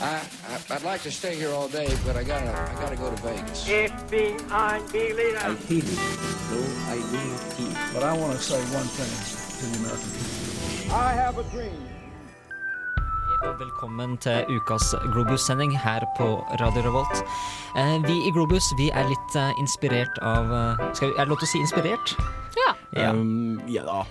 [0.00, 3.10] I, I I'd like to stay here all day, but I gotta I gotta go
[3.10, 3.66] to Vegas.
[3.66, 5.38] FBI leader.
[5.38, 5.98] I hate it,
[6.50, 7.94] though I need not.
[7.94, 9.10] But I want to say one thing
[9.58, 10.94] to the American people.
[10.94, 11.82] I have a dream.
[13.42, 17.24] Og velkommen til ukas Globus-sending her på Radio Revolt.
[17.76, 21.28] Eh, vi i Globus vi er litt eh, inspirert av eh, skal vi, Er det
[21.28, 22.14] lov til å si inspirert?
[22.58, 22.70] Ja.
[22.94, 23.10] Ja.
[23.12, 24.02] Um, ja da.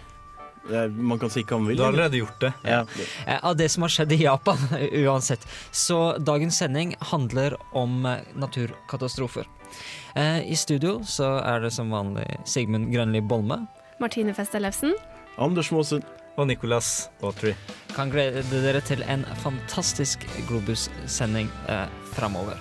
[0.92, 1.78] Man kan si hva man vil.
[1.78, 2.52] Du har allerede gjort det.
[2.68, 2.84] Ja.
[3.26, 4.58] Eh, av det som har skjedd i Japan,
[5.04, 5.48] uansett.
[5.72, 9.48] Så dagens sending handler om eh, naturkatastrofer.
[10.16, 13.66] Eh, I studio så er det som vanlig Sigmund Grønli Bolme.
[14.00, 14.96] Martine Fest Ellefsen.
[15.38, 16.04] Anders Maasen.
[16.38, 17.56] Og Nicolas Autry.
[17.96, 22.60] Kan glede dere til en fantastisk Globus-sending eh, framover.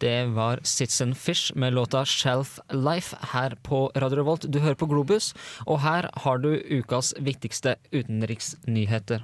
[0.00, 4.46] Det var Citizen Fish med låta Shelf Life her på Radio Revolt.
[4.48, 5.34] Du hører på Globus,
[5.66, 9.20] og her har du ukas viktigste utenriksnyheter.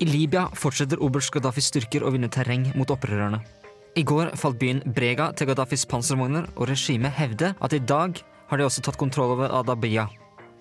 [0.00, 3.42] I Libya fortsetter oberst Gaddafis styrker å vinne terreng mot opprørerne.
[4.00, 8.16] I går falt byen Brega til Gaddafis panservogner, og regimet hevder at i dag
[8.48, 10.06] har de også tatt kontroll over Adabia.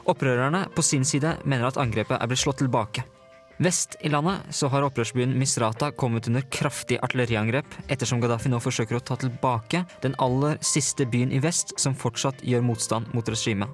[0.09, 3.05] Opprørerne på sin side mener at angrepet er blitt slått tilbake.
[3.59, 8.95] Vest i landet så har opprørsbyen Misrata kommet under kraftig artilleriangrep, ettersom Gaddafi nå forsøker
[8.95, 13.67] å ta tilbake den aller siste byen i vest som fortsatt gjør motstand mot regimet.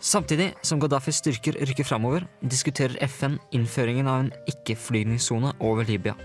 [0.00, 6.18] Samtidig som Gaddafis styrker rykker framover, diskuterer FN innføringen av en ikke-flygningssone over Libya.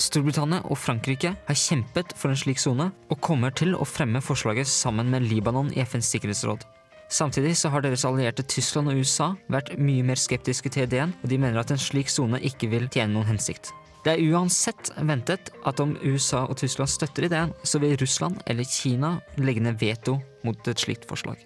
[0.00, 4.72] Storbritannia og Frankrike har kjempet for en slik sone, og kommer til å fremme forslaget
[4.72, 6.64] sammen med Libanon i FNs sikkerhetsråd.
[7.08, 11.30] Samtidig så har deres allierte Tyskland og USA vært mye mer skeptiske til ideen, og
[11.30, 13.72] de mener at en slik sone ikke vil tjene noen hensikt.
[14.04, 18.68] Det er uansett ventet at om USA og Tyskland støtter ideen, så vil Russland eller
[18.68, 21.40] Kina legge ned veto mot et slikt forslag.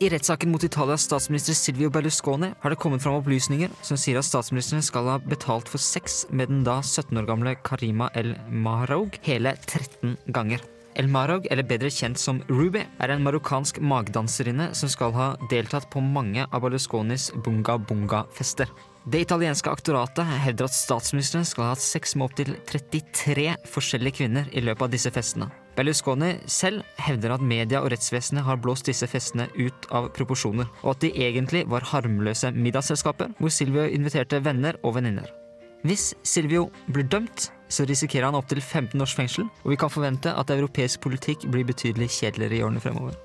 [0.00, 4.24] I rettssaken mot Italias statsminister Silvio Berlusconi har det kommet fram opplysninger som sier at
[4.24, 9.18] statsministeren skal ha betalt for sex med den da 17 år gamle Karima El Mahroug
[9.28, 10.64] hele 13 ganger.
[11.00, 15.86] El Marog, eller bedre kjent som Ruby, er en marokkansk magdanserinne som skal ha deltatt
[15.88, 18.68] på mange av Berlusconis bunga bunga-fester.
[19.08, 24.52] Det italienske aktoratet hevder at statsministeren skal ha hatt sex med opptil 33 forskjellige kvinner
[24.52, 25.48] i løpet av disse festene.
[25.78, 30.98] Berlusconi selv hevder at media og rettsvesenet har blåst disse festene ut av proporsjoner, og
[30.98, 35.39] at de egentlig var harmløse middagsselskaper hvor Silvio inviterte venner og venninner.
[35.86, 40.32] Hvis Silvio blir dømt, så risikerer han opptil 15 års fengsel, og vi kan forvente
[40.36, 43.16] at europeisk politikk blir betydelig kjedeligere i årene fremover.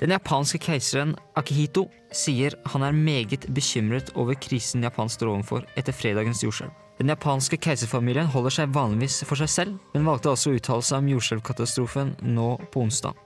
[0.00, 5.92] Den japanske keiseren Akihito sier han er meget bekymret over krisen Japan står overfor etter
[5.92, 6.72] fredagens jordskjelv.
[7.00, 11.02] Den japanske keiserfamilien holder seg vanligvis for seg selv, men valgte altså å uttale seg
[11.02, 13.16] om jordskjelvkatastrofen nå på onsdag.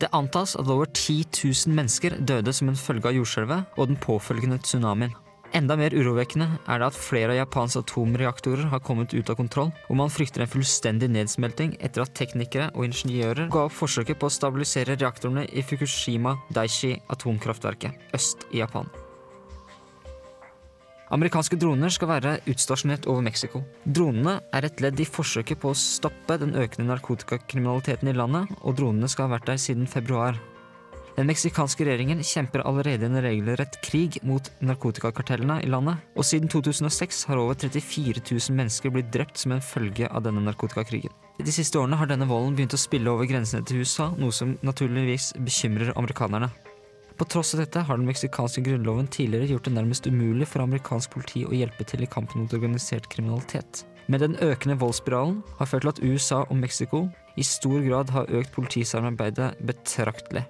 [0.00, 3.98] Det antas at over 10 000 mennesker døde som en følge av jordskjelvet og den
[4.00, 5.12] påfølgende tsunamien.
[5.50, 9.72] Enda mer urovekkende er det at flere av Japans atomreaktorer har kommet ut av kontroll,
[9.90, 14.30] og man frykter en fullstendig nedsmelting etter at teknikere og ingeniører ga opp forsøket på
[14.30, 18.86] å stabilisere reaktorene i Fukushima Daiichi atomkraftverket øst i Japan.
[21.10, 23.64] Amerikanske droner skal være utstasjonert over Mexico.
[23.82, 28.78] Dronene er et ledd i forsøket på å stoppe den økende narkotikakriminaliteten i landet, og
[28.78, 30.38] dronene skal ha vært der siden februar.
[31.20, 37.26] Den meksikanske regjeringen kjemper allerede en regelrett krig mot narkotikakartellene i landet, og siden 2006
[37.28, 41.12] har over 34 000 mennesker blitt drept som en følge av denne narkotikakrigen.
[41.36, 44.54] De siste årene har denne volden begynt å spille over grensene til USA, noe som
[44.64, 46.48] naturligvis bekymrer amerikanerne.
[47.20, 51.18] På tross av dette har den meksikanske grunnloven tidligere gjort det nærmest umulig for amerikansk
[51.18, 53.82] politi å hjelpe til i kampen mot organisert kriminalitet.
[54.08, 57.02] Men den økende voldsspiralen har ført til at USA og Mexico
[57.36, 60.46] i stor grad har økt politisamarbeidet betraktelig.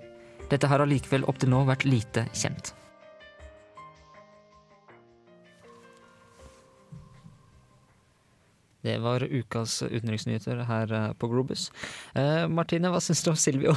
[0.51, 2.73] Dette har allikevel opp til nå vært lite kjent.
[8.81, 11.69] Det var ukas utenriksnyheter her eh, på Globus.
[12.17, 13.75] Eh, Martine, hva syns du om Silvio?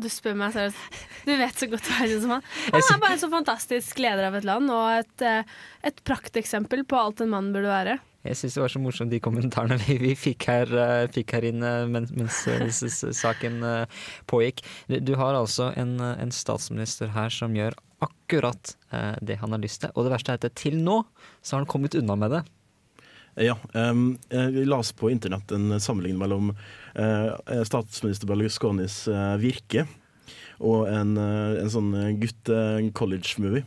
[0.00, 1.00] Du spør meg seriøst.
[1.26, 2.44] Du vet så godt hva jeg syns om han.
[2.72, 5.56] Han er bare en så fantastisk leder av et land, og et, eh,
[5.88, 7.98] et prakteksempel på alt en mann burde være.
[8.20, 11.46] Jeg syns det var så morsomt de kommentarene vi, vi fikk, her, uh, fikk her
[11.48, 14.60] inn eh, mens, mens eh, saken uh, pågikk.
[14.90, 19.62] Du, du har altså en, en statsminister her som gjør akkurat uh, det han har
[19.64, 19.94] lyst til.
[19.94, 21.00] Og det verste er at til nå
[21.40, 22.42] så har han kommet unna med det.
[23.40, 26.50] Ja, em, eh, Vi la oss på internett en sammenligning mellom
[27.64, 29.04] statsminister Berlusconis
[29.40, 29.86] virke
[30.58, 33.62] og en, en sånn gutte-college-movie.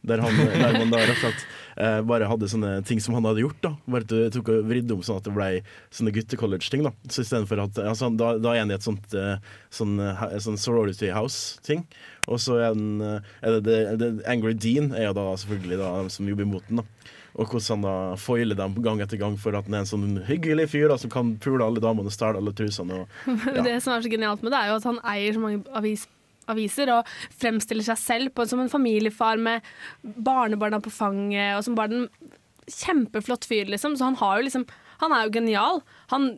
[0.00, 1.42] Der, han, der man da rett og slett
[1.76, 3.58] eh, bare hadde sånne ting som han hadde gjort.
[3.64, 5.48] da Bare tok og vridde om sånn at det ble
[5.92, 6.86] sånne guttecollege-ting.
[6.86, 9.36] da Så istedenfor at altså, da, da er han i et sånt eh,
[9.68, 11.84] sånn, eh, sånn sorority house-ting.
[12.30, 15.80] Og så er, den, eh, er det, det, det Angry Dean er jo da selvfølgelig
[15.82, 16.80] da, som jobber imot den.
[16.80, 19.90] da Og hvordan han da foiler dem gang etter gang for at han er en
[19.90, 23.02] sånn hyggelig fyr da som kan pule alle damene og stjele alle trusene.
[23.04, 23.20] Og,
[23.52, 23.60] ja.
[23.68, 26.08] Det som er så genialt med det, er jo at han eier så mange avis
[26.50, 27.08] aviser og
[27.40, 29.66] fremstiller seg selv på, som en familiefar med
[30.02, 32.08] barnebarna på fanget, og som bare en
[32.70, 33.96] kjempeflott fyr, liksom.
[33.98, 34.66] Så han jo liksom
[35.00, 35.78] Han er jo genial.
[36.12, 36.34] Han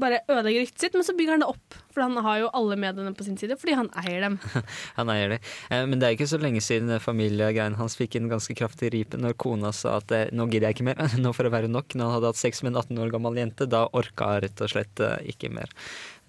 [0.00, 1.76] bare ødelegger ryktet sitt, men så bygger han det opp.
[1.92, 4.38] For han har jo alle mediene på sin side, fordi han eier dem.
[4.98, 5.38] Han eier det.
[5.70, 9.16] Eh, Men det er ikke så lenge siden familiegreien hans fikk en ganske kraftig ripe
[9.20, 11.96] når kona sa at eh, nå gidder jeg ikke mer, nå får det være nok.
[11.96, 14.64] Når han hadde hatt sex med en 18 år gammel jente, da orka hun rett
[14.64, 15.72] og slett eh, ikke mer.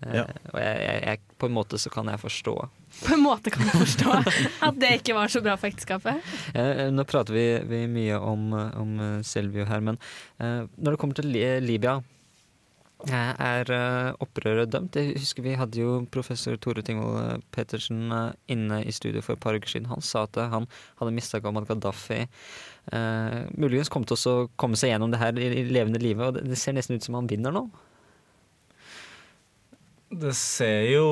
[0.06, 0.26] Eh, Ja.
[0.54, 2.54] Og jeg, jeg, jeg, på en måte så kan jeg forstå.
[3.04, 4.12] På en måte kan du forstå
[4.68, 6.22] at det ikke var så bra for ekteskapet.
[6.58, 8.94] Eh, Nå prater vi, vi mye om, eh, om
[9.26, 9.98] Selvio her, men
[10.40, 11.34] eh, når det kommer til
[11.66, 12.00] Libya
[13.08, 13.70] er
[14.26, 14.96] opprøret dømt?
[14.98, 18.10] Jeg husker Vi hadde jo professor Tore Tingvold Pettersen
[18.50, 19.86] inne i studio for et par uker siden.
[19.92, 20.66] Han sa at han
[20.98, 25.38] hadde mistanke om at Gaddafi eh, muligens kom til å komme seg gjennom det her
[25.38, 26.26] i, i levende livet.
[26.26, 27.68] og det, det ser nesten ut som han vinner nå.
[30.10, 31.08] Det ser jo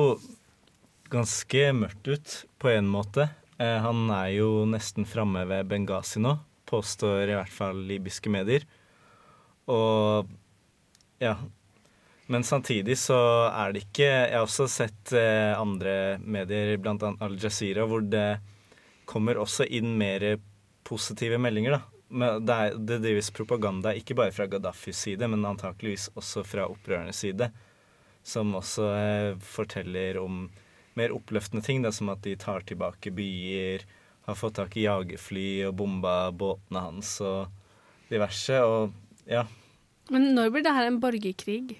[1.12, 3.28] ganske mørkt ut, på en måte.
[3.60, 6.32] Eh, han er jo nesten framme ved Benghazi nå,
[6.64, 8.64] påstår i hvert fall libyske medier.
[9.68, 10.30] Og
[11.20, 11.36] ja.
[12.26, 13.16] Men samtidig så
[13.52, 17.12] er det ikke Jeg har også sett eh, andre medier, bl.a.
[17.22, 18.40] Al Jazeera, hvor det
[19.06, 20.24] kommer også inn mer
[20.88, 21.82] positive meldinger, da.
[22.08, 26.66] Men det, er, det drives propaganda ikke bare fra Gaddafis side, men antakeligvis også fra
[26.70, 27.52] opprørernes side
[28.26, 30.46] som også eh, forteller om
[30.98, 33.84] mer oppløftende ting, da, som at de tar tilbake byer,
[34.26, 37.52] har fått tak i jagerfly og bomba båtene hans og
[38.10, 38.58] diverse.
[38.66, 39.44] Og ja.
[40.10, 41.76] Men når blir det her en borgerkrig?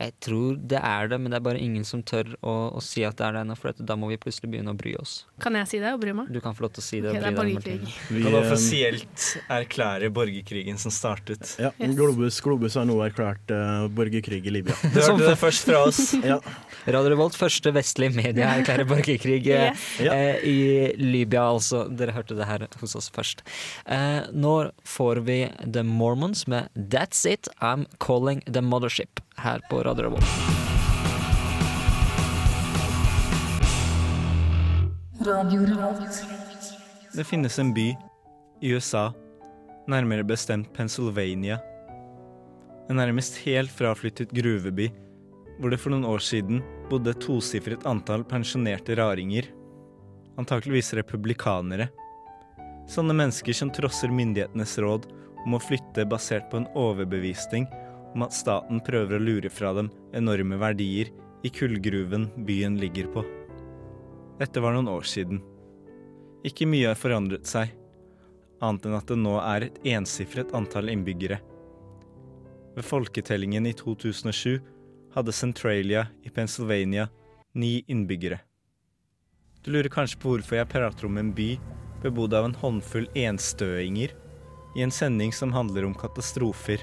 [0.00, 3.04] Jeg tror det er det, men det er bare ingen som tør å, å si
[3.06, 5.14] at det er det ennå, for da må vi plutselig begynne å bry oss.
[5.42, 6.30] Kan jeg si det og bry meg?
[6.34, 7.12] Du kan få lov til å si det.
[7.12, 7.96] Okay, og det er deg, borgerkrig.
[8.10, 9.26] Vi, Kan eh, offisielt
[9.58, 11.56] erklære borgerkrigen som startet.
[11.60, 11.94] ja, Yes.
[11.98, 14.76] Globus, Globus har nå erklært uh, borgerkrig i Libya.
[14.94, 16.02] Du hørte det først fra oss.
[16.24, 16.38] Ja.
[16.88, 19.66] Radio Revolt, første vestlige medie, erklærer borgerkrig eh,
[20.00, 20.10] Yes.
[20.12, 20.56] Eh, i
[21.00, 21.84] Libya, altså.
[21.88, 23.40] Dere hørte det her hos oss først.
[23.88, 24.54] Eh, nå
[24.88, 30.24] får vi The Mormons med That's It, I'm Calling The Mothership her på Radio Revolt.
[37.12, 37.96] Det finnes en by
[38.60, 39.12] i USA,
[39.86, 41.58] nærmere bestemt Pennsylvania.
[42.88, 44.90] En nærmest helt fraflyttet gruveby,
[45.58, 46.60] hvor det for noen år siden
[46.90, 49.48] bodde et tosifret antall pensjonerte raringer.
[50.40, 51.88] Antakeligvis republikanere.
[52.90, 55.08] Sånne mennesker som trosser myndighetenes råd
[55.44, 57.68] om å flytte basert på en overbevisning
[58.14, 61.10] om at staten prøver å lure fra dem enorme verdier
[61.44, 63.24] i kullgruven byen ligger på.
[64.38, 65.42] Dette var noen år siden.
[66.46, 67.72] Ikke mye har forandret seg,
[68.62, 71.40] annet enn at det nå er et ensifret antall innbyggere.
[72.74, 74.58] Ved folketellingen i 2007
[75.14, 77.06] hadde Centralia i Pennsylvania
[77.54, 78.40] ni innbyggere.
[79.62, 81.54] Du lurer kanskje på hvorfor jeg prater om en by
[82.02, 84.12] bebodd av en håndfull enstøinger
[84.74, 86.82] i en sending som handler om katastrofer.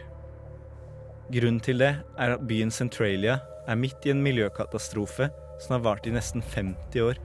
[1.31, 3.37] Grunnen til det er at byen Centralia
[3.69, 5.29] er midt i en miljøkatastrofe
[5.61, 7.19] som har vart i nesten 50 år,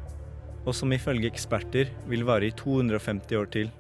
[0.67, 3.73] og som ifølge eksperter vil vare i 250 år til.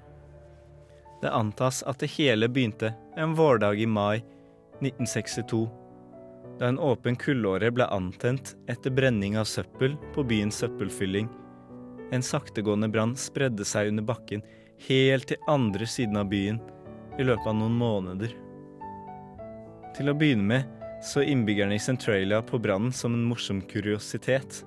[1.23, 4.17] Det antas at det hele begynte en vårdag i mai
[4.81, 5.67] 1962,
[6.59, 11.29] da en åpen kullåre ble antent etter brenning av søppel på byens søppelfylling.
[12.15, 14.43] En saktegående brann spredde seg under bakken
[14.89, 16.59] helt til andre siden av byen
[17.19, 18.35] i løpet av noen måneder.
[19.97, 24.59] Til å begynne med så innbyggerne i Centralia på brannen som en morsom kuriositet.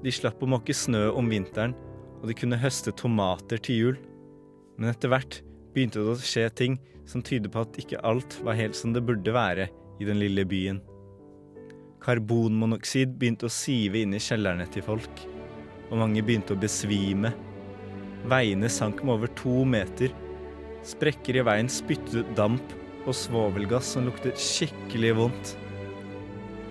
[0.00, 1.74] De slapp å måke snø om vinteren,
[2.22, 3.98] og de kunne høste tomater til jul.
[4.78, 5.42] Men etter hvert
[5.74, 9.04] begynte det å skje ting som tyder på at ikke alt var helt som det
[9.04, 9.68] burde være
[10.00, 10.80] i den lille byen.
[12.00, 15.20] Karbonmonoksid begynte å sive inn i kjellerne til folk,
[15.90, 17.34] og mange begynte å besvime.
[18.24, 20.16] Veiene sank med over to meter.
[20.86, 22.72] Sprekker i veien spyttet damp
[23.06, 25.54] og svovelgass som luktet skikkelig vondt.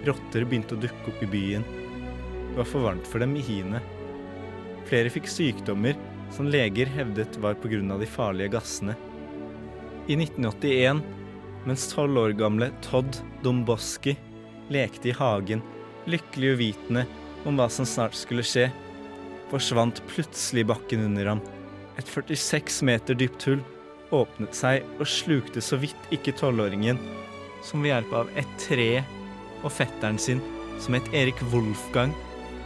[0.05, 1.65] Rotter begynte å dukke opp i byen.
[2.51, 3.81] Det var for varmt for dem i hiene.
[4.85, 5.97] Flere fikk sykdommer
[6.35, 7.97] som leger hevdet var pga.
[7.97, 8.95] de farlige gassene.
[10.07, 11.01] I 1981,
[11.65, 14.15] mens tolv år gamle Todd Domboski
[14.69, 15.61] lekte i hagen,
[16.05, 17.05] lykkelig uvitende
[17.45, 18.69] om hva som snart skulle skje,
[19.49, 21.41] forsvant plutselig bakken under ham,
[21.97, 23.61] Et 46 meter dypt hull
[24.15, 26.99] åpnet seg og slukte så vidt ikke tolvåringen,
[27.65, 28.89] som ved hjelp av et tre
[29.63, 30.41] og fetteren sin,
[30.81, 32.13] som het Erik Wolfgang,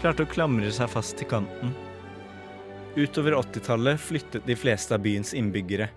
[0.02, 1.74] klarte å klamre seg fast til kanten.
[2.98, 5.90] Utover 80-tallet flyttet de fleste av byens innbyggere.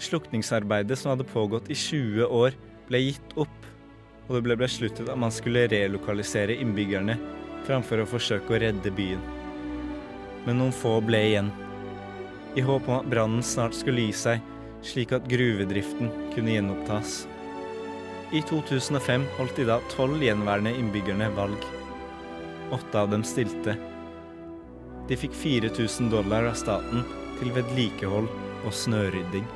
[0.00, 2.54] Slukningsarbeidet som hadde pågått i 20 år,
[2.88, 3.58] ble gitt opp,
[4.28, 7.18] og det ble besluttet at man skulle relokalisere innbyggerne
[7.66, 9.20] framfor å forsøke å redde byen.
[10.46, 11.50] Men noen få ble igjen,
[12.56, 14.40] i håp om at brannen snart skulle gi seg,
[14.82, 17.24] slik at gruvedriften kunne gjenopptas.
[18.32, 21.64] I 2005 holdt de da tolv gjenværende innbyggerne valg.
[22.74, 23.74] Åtte av dem stilte.
[25.10, 27.02] De fikk 4000 dollar av staten
[27.40, 28.28] til vedlikehold
[28.66, 29.46] og snørydding.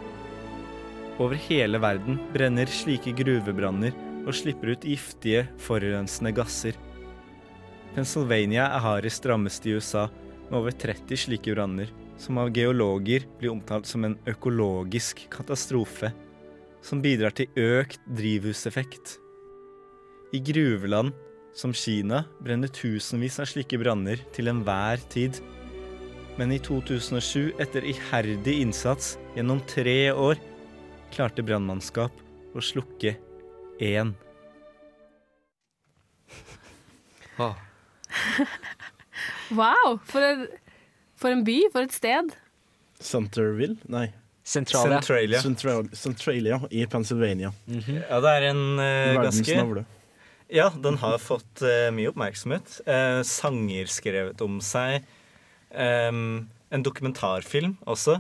[1.23, 6.75] Over hele verden brenner slike gruvebranner og slipper ut giftige, forurensende gasser.
[7.95, 10.09] Pennsylvania er hardest rammest i USA,
[10.49, 16.13] med over 30 slike branner, som av geologer blir omtalt som en økologisk katastrofe,
[16.85, 19.19] som bidrar til økt drivhuseffekt.
[20.35, 21.15] I gruveland
[21.55, 25.39] som Kina brenner tusenvis av slike branner til enhver tid.
[26.39, 30.41] Men i 2007, etter iherdig innsats gjennom tre år,
[31.15, 33.15] klarte brannmannskap å slukke
[33.83, 34.15] én.
[37.39, 37.55] Åh.
[39.55, 39.99] Wow!
[40.09, 40.47] For en,
[41.25, 42.35] for en by, for et sted.
[43.01, 43.79] Centerville?
[43.89, 44.11] Nei.
[44.45, 45.01] Centralia.
[45.01, 45.41] Centralia.
[45.41, 47.53] Centralia, Centralia i Pennsylvania.
[47.65, 49.85] Ja, det er en uh, ganske.
[50.53, 52.77] Ja, den har fått uh, mye oppmerksomhet.
[52.85, 55.07] Uh, sanger skrevet om seg.
[55.73, 58.19] Um, en dokumentarfilm også.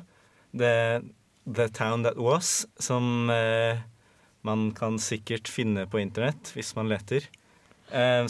[0.56, 1.02] The,
[1.44, 3.84] The Town That Was, som uh,
[4.48, 7.28] man kan sikkert finne på internett hvis man leter.
[7.92, 8.24] Eh,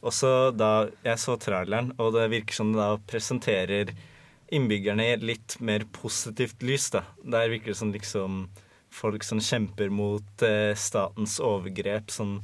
[0.00, 3.94] sånn også da Jeg så traileren, og det virker som det da presenterer
[4.50, 7.04] innbyggerne i et litt mer positivt lys, da.
[7.22, 8.48] Der virker det som liksom
[8.90, 12.40] folk som kjemper mot eh, statens overgrep, sånn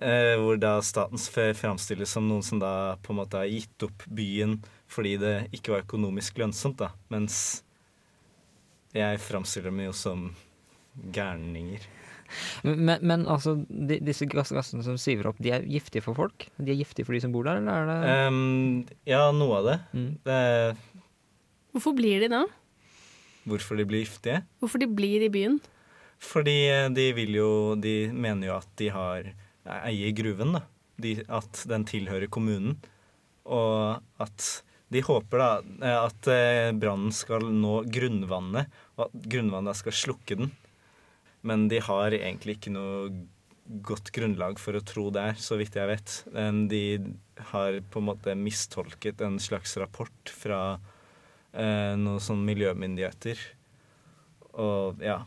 [0.00, 4.04] eh, hvor da staten framstilles som noen som da på en måte har gitt opp
[4.06, 4.60] byen
[4.92, 6.90] fordi det ikke var økonomisk lønnsomt, da.
[7.08, 7.62] Mens
[8.92, 10.26] jeg framstiller dem jo som
[11.16, 11.80] gærninger.
[12.64, 16.48] Men, men altså, de, disse gassene som siver opp, de er giftige for folk?
[16.58, 19.70] De er giftige for de som bor der, eller er det um, ja, noe av
[19.70, 19.78] det.
[19.92, 20.10] Mm.
[20.26, 20.74] det er
[21.72, 22.42] Hvorfor blir de da?
[23.48, 24.42] hvorfor de blir giftige.
[24.60, 25.58] Hvorfor de blir i byen?
[26.22, 29.32] Fordi eh, de vil jo De mener jo at de har
[29.88, 30.62] eier gruven, da.
[31.02, 32.76] De, at den tilhører kommunen.
[33.42, 34.48] Og at
[34.92, 40.38] de håper da eh, at eh, brannen skal nå grunnvannet, og at grunnvannet skal slukke
[40.38, 40.52] den.
[41.46, 43.10] Men de har egentlig ikke noe
[43.86, 46.14] godt grunnlag for å tro det er, så vidt jeg vet.
[46.70, 46.82] De
[47.52, 50.62] har på en måte mistolket en slags rapport fra
[51.52, 53.40] eh, noen sånne miljømyndigheter.
[54.62, 55.22] Og ja.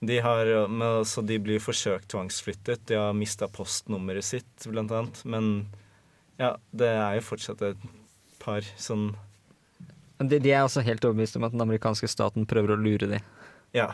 [0.00, 2.86] De har, men så de blir forsøkt tvangsflyttet.
[2.88, 5.20] De har mista postnummeret sitt, blant annet.
[5.28, 5.50] Men
[6.40, 7.90] ja, det er jo fortsatt et
[8.40, 9.10] par sånn
[10.20, 13.28] de, de er også helt overbevist om at den amerikanske staten prøver å lure dem.
[13.72, 13.86] Ja.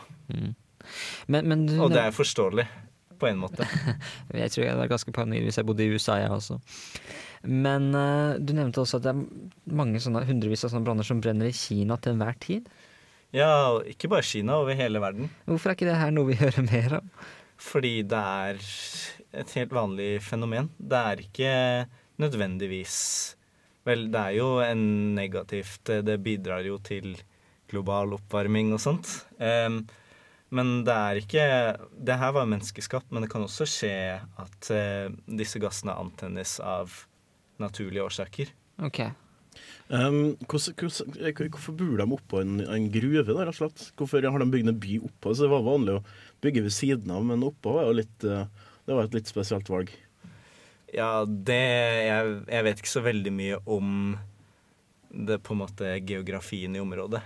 [1.33, 2.67] Men, men Og det er forståelig,
[3.21, 3.67] på en måte.
[4.43, 6.59] Jeg tror jeg hadde vært ganske paranoid hvis jeg bodde i USA, jeg også.
[7.47, 11.23] Men uh, du nevnte også at det er mange sånne, hundrevis av sånne branner som
[11.23, 12.69] brenner i Kina til enhver tid.
[13.35, 15.31] Ja, ikke bare Kina, over hele verden.
[15.47, 17.13] Hvorfor er ikke det her noe vi hører mer om?
[17.63, 18.61] Fordi det er
[19.41, 20.69] et helt vanlig fenomen.
[20.77, 21.55] Det er ikke
[22.21, 22.99] nødvendigvis
[23.87, 24.81] Vel, det er jo en
[25.15, 27.13] negativt Det bidrar jo til
[27.71, 29.11] global oppvarming og sånt.
[29.43, 29.81] Em,
[30.55, 31.45] men det er ikke
[32.07, 36.93] Det her var menneskeskapt, men det kan også skje at eh, disse gassene antennes av
[37.63, 38.53] naturlige årsaker.
[38.85, 39.01] Ok.
[39.89, 43.85] Um, hvordan, hvordan, eh, hvorfor bor de oppå en, en gruve, da, rett og slett?
[43.99, 45.33] Hvorfor har de bygd en by oppå?
[45.33, 46.05] Så det var vanlig å
[46.45, 48.49] bygge ved siden av, men oppå var jo litt eh,
[48.87, 49.91] Det var et litt spesielt valg.
[50.95, 51.63] Ja, det
[52.07, 53.89] jeg, jeg vet ikke så veldig mye om
[55.11, 57.23] det på en måte geografien i området.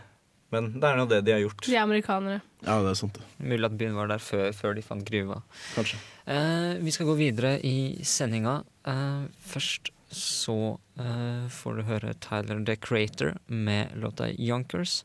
[0.51, 1.63] Men det er nå det de har gjort.
[1.67, 2.41] De er amerikanere.
[2.65, 3.27] Ja, det er sant, det.
[3.39, 5.41] Mulig at byen var der før, før de fant gruva.
[5.77, 6.01] Kanskje.
[6.27, 7.77] Eh, vi skal gå videre i
[8.07, 8.61] sendinga.
[8.91, 10.57] Eh, først så
[10.99, 15.05] eh, får du høre Tyler The Creator med låta 'Yonkers'.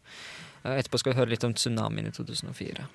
[0.63, 2.87] Eh, etterpå skal vi høre litt om tsunamien i 2004.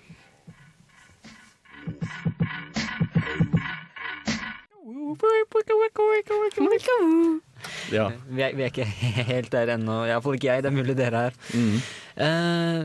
[7.93, 8.11] Ja.
[8.29, 8.87] Vi er, vi er ikke
[9.31, 10.65] helt der ennå, iallfall ikke jeg.
[10.65, 11.37] Det er mulig dere er.
[11.53, 11.81] Mm.
[12.21, 12.81] Eh,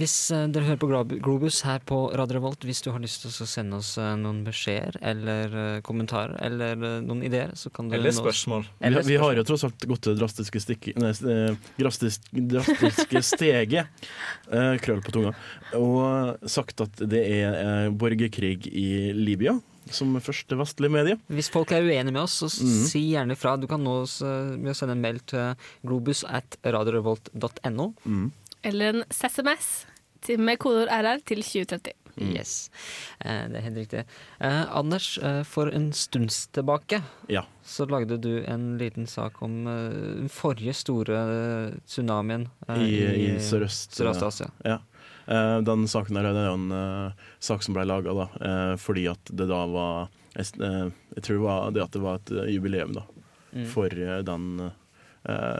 [0.00, 0.88] hvis eh, dere hører på
[1.22, 4.40] Globus her på Radio Revolt, hvis du har lyst til å sende oss eh, noen
[4.46, 8.66] beskjeder eller eh, kommentarer eller noen ideer, så kan du Eller spørsmål.
[8.66, 11.12] Vi, Eller vi har jo tross alt gått til det drastiske, stikke, nei,
[11.78, 14.06] drastisk, drastiske steget,
[14.82, 15.34] krøll på tunga,
[15.78, 19.58] og sagt at det er borgerkrig i Libya,
[19.92, 21.18] som første vestlige medie.
[21.30, 22.84] Hvis folk er uenige med oss, så Mhm.
[22.86, 23.56] si gjerne ifra.
[23.60, 25.54] Du kan nå oss med å sende en mail til
[25.84, 27.94] globus at radiorevolt.no.
[28.06, 28.32] Mm.
[28.64, 29.86] Eller en SMS
[30.38, 31.92] med kodeord RR til 2030.
[32.20, 32.68] Yes,
[33.24, 34.00] eh, det er helt riktig.
[34.42, 37.44] Eh, Anders, eh, for en stund tilbake Ja.
[37.64, 43.38] så lagde du en liten sak om eh, den forrige store tsunamien eh, I, i
[43.38, 44.50] Sørøst- Sørøst-Asia.
[44.64, 44.78] Ja.
[45.30, 48.10] Eh, den saken der det er jo en eh, sak som ble laga
[48.40, 52.20] eh, fordi at det da var Jeg, jeg tror det var det at det var
[52.20, 53.06] et jubileum da,
[53.50, 53.64] Mm.
[53.66, 54.44] for, den,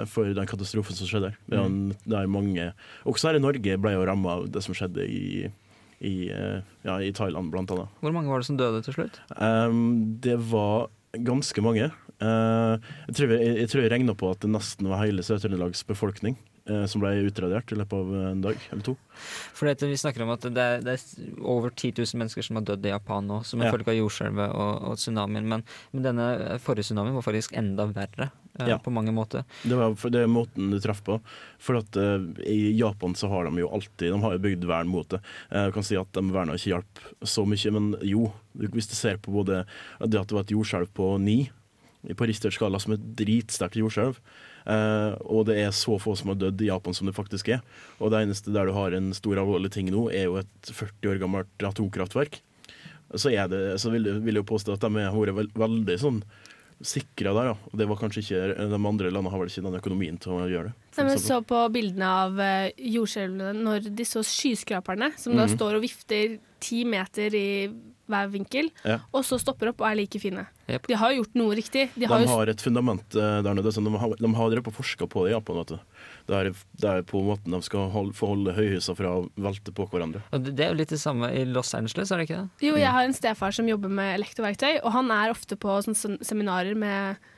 [0.07, 1.39] for den katastrofen som skjedde der.
[1.51, 1.73] Det er, Mm.
[1.91, 2.69] en, det er mange
[3.05, 5.51] Også her i Norge ble jo ramma av det som skjedde i,
[6.01, 7.91] i, ja, i Thailand, blant annet.
[7.99, 9.19] Hvor mange var det som døde til slutt?
[9.43, 10.87] Um, det var
[11.19, 11.91] ganske mange.
[12.23, 16.39] Uh, jeg tror jeg, jeg, jeg regna på at det nesten var hele Sør-Trøndelags befolkning
[16.91, 18.95] som ble utradert i løpet av en dag eller to.
[19.57, 22.67] For vi snakker om at det er, det er over 10 000 mennesker som har
[22.69, 23.73] dødd i Japan nå, som en Ja.
[23.75, 25.49] følge av jordskjelvet og, og tsunamien.
[25.49, 28.79] Men, men denne forrige tsunamien var faktisk enda verre eh, Ja.
[28.79, 29.45] på mange måter.
[29.63, 31.21] Det var det er måten du traff på.
[31.59, 34.89] For at uh, I Japan så har de jo alltid De har jo bygd vern
[34.91, 35.21] mot det.
[35.53, 38.31] Uh, jeg kan si at de verna ikke hjalp så mye, men jo.
[38.59, 39.65] Hvis du ser på både
[40.03, 41.51] det at det var et jordskjelv på ni
[42.17, 46.37] på Richter skala som et dritsterkt jordskjelv, eh, og det er så få som har
[46.41, 47.61] dødd i Japan som det faktisk er.
[48.01, 51.09] Og det eneste der du har en stor alvorlig ting nå, er jo et 40
[51.15, 52.41] år gammelt atomkraftverk.
[53.17, 56.23] Så, er det, så vil, jeg- jo påstå at de har vært veldig sånn
[56.81, 57.57] sikra der, ja.
[57.73, 60.47] Og det var kanskje ikke De andre landene har vel ikke den økonomien til å
[60.49, 60.75] gjøre det.
[60.97, 65.57] Nei, men så på bildene av uh, jordskjelvene når de så skyskraperne, som da Mhm.
[65.59, 67.69] står og vifter ti meter i
[68.09, 69.01] hver vinkel, Ja.
[69.13, 70.47] og så stopper opp og er like fine.
[70.77, 70.87] Jep.
[70.91, 71.89] De har jo gjort noe riktig.
[71.97, 73.73] De De har jo har et fundament eh, der nede.
[73.75, 75.61] Så de har, de har drevet og forska på det i Japan.
[75.65, 76.05] Vet du.
[76.31, 76.51] Det, er,
[76.85, 80.23] det er på måten de skal holde, få holde høyhusene fra å velte på hverandre.
[80.31, 82.67] Og det det er jo litt det samme i Los Angeles, er det ikke det?
[82.69, 86.77] Jo, jeg har en stefar som jobber med elektroverktøy, og han er ofte på seminarer
[86.77, 87.31] med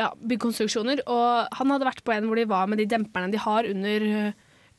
[0.00, 1.04] ja, byggkonstruksjoner.
[1.04, 4.06] Og han hadde vært på en hvor de var med de demperne de har under,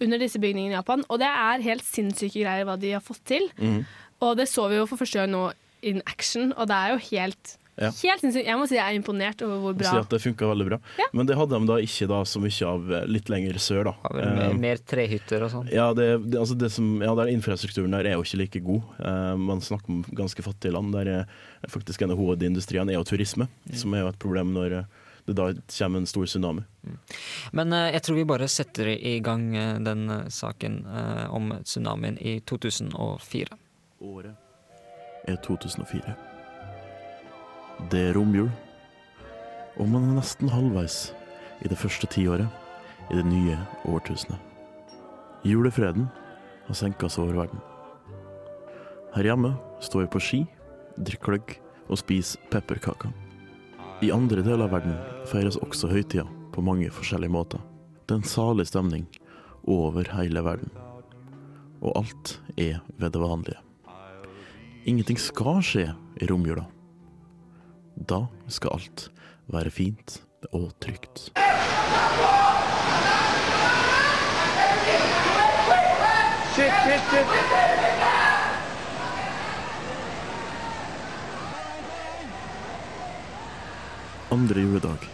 [0.01, 1.05] under disse bygningene i Japan.
[1.09, 3.45] Og det er helt sinnssyke greier hva de har fått til.
[3.61, 3.83] Mm.
[4.25, 5.45] Og det så vi jo for første gang nå
[5.85, 7.89] in action, og det er jo helt, Ja.
[7.91, 8.47] helt sinnssykt.
[8.47, 10.77] Jeg må si jeg er imponert over hvor bra Si at det funka veldig bra.
[11.01, 11.07] Ja.
[11.11, 13.93] Men det hadde de da ikke da så mye av eh, litt lenger sør, da.
[14.05, 15.71] Hadde mer, Eh, mer trehytter og sånn.
[15.73, 18.93] Ja, det, det, altså det som, ja, der infrastrukturen der er jo ikke like god.
[18.99, 20.93] Eh, man snakker om ganske fattige land.
[20.95, 21.25] Der er
[21.67, 24.77] faktisk en av hovedindustriene er jo turisme, som er jo et problem når
[25.25, 26.61] det da kommer en stor tsunami.
[27.51, 29.49] Men eh, jeg tror vi bare setter i gang
[29.83, 33.57] den saken eh, om tsunamien i 2004.
[34.05, 34.35] Året
[35.27, 36.34] er 2004.
[37.91, 38.47] Det er romjul,
[39.75, 41.09] og man er nesten halvveis
[41.61, 42.47] i det første tiåret
[43.11, 43.57] i det nye
[43.91, 44.39] årtusenet.
[45.45, 46.07] Julefreden
[46.65, 47.59] har senka seg over verden.
[49.15, 50.39] Her hjemme står vi på ski,
[50.95, 53.11] drikker gløgg og spiser pepperkaker.
[54.03, 54.95] I andre deler av verden
[55.29, 57.61] feires også høytida på mange forskjellige måter.
[58.07, 59.05] Det er en salig stemning
[59.67, 60.71] over hele verden.
[61.83, 63.59] Og alt er ved det vanlige.
[64.85, 65.89] Ingenting skal skje
[66.21, 66.65] i romjula.
[67.95, 69.09] Da skal alt
[69.47, 70.19] være fint
[70.51, 71.31] og trygt.
[76.55, 77.25] Shit, shit, shit.
[84.31, 85.07] Andre juledag,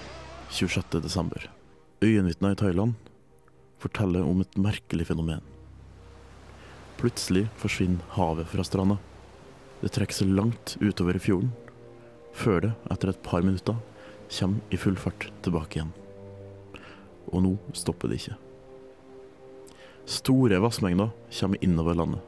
[0.50, 1.02] 26.
[1.04, 1.50] desember.
[2.02, 2.94] Øyenvitner i Thailand
[3.78, 5.42] forteller om et merkelig fenomen.
[6.98, 8.98] Plutselig forsvinner havet fra stranda.
[9.82, 11.52] Det trekker seg langt utover i fjorden,
[12.34, 13.78] før det, etter et par minutter,
[14.32, 15.94] kommer i full fart tilbake igjen.
[17.32, 18.38] Og nå stopper det ikke.
[20.10, 22.28] Store vassmengder kommer innover landet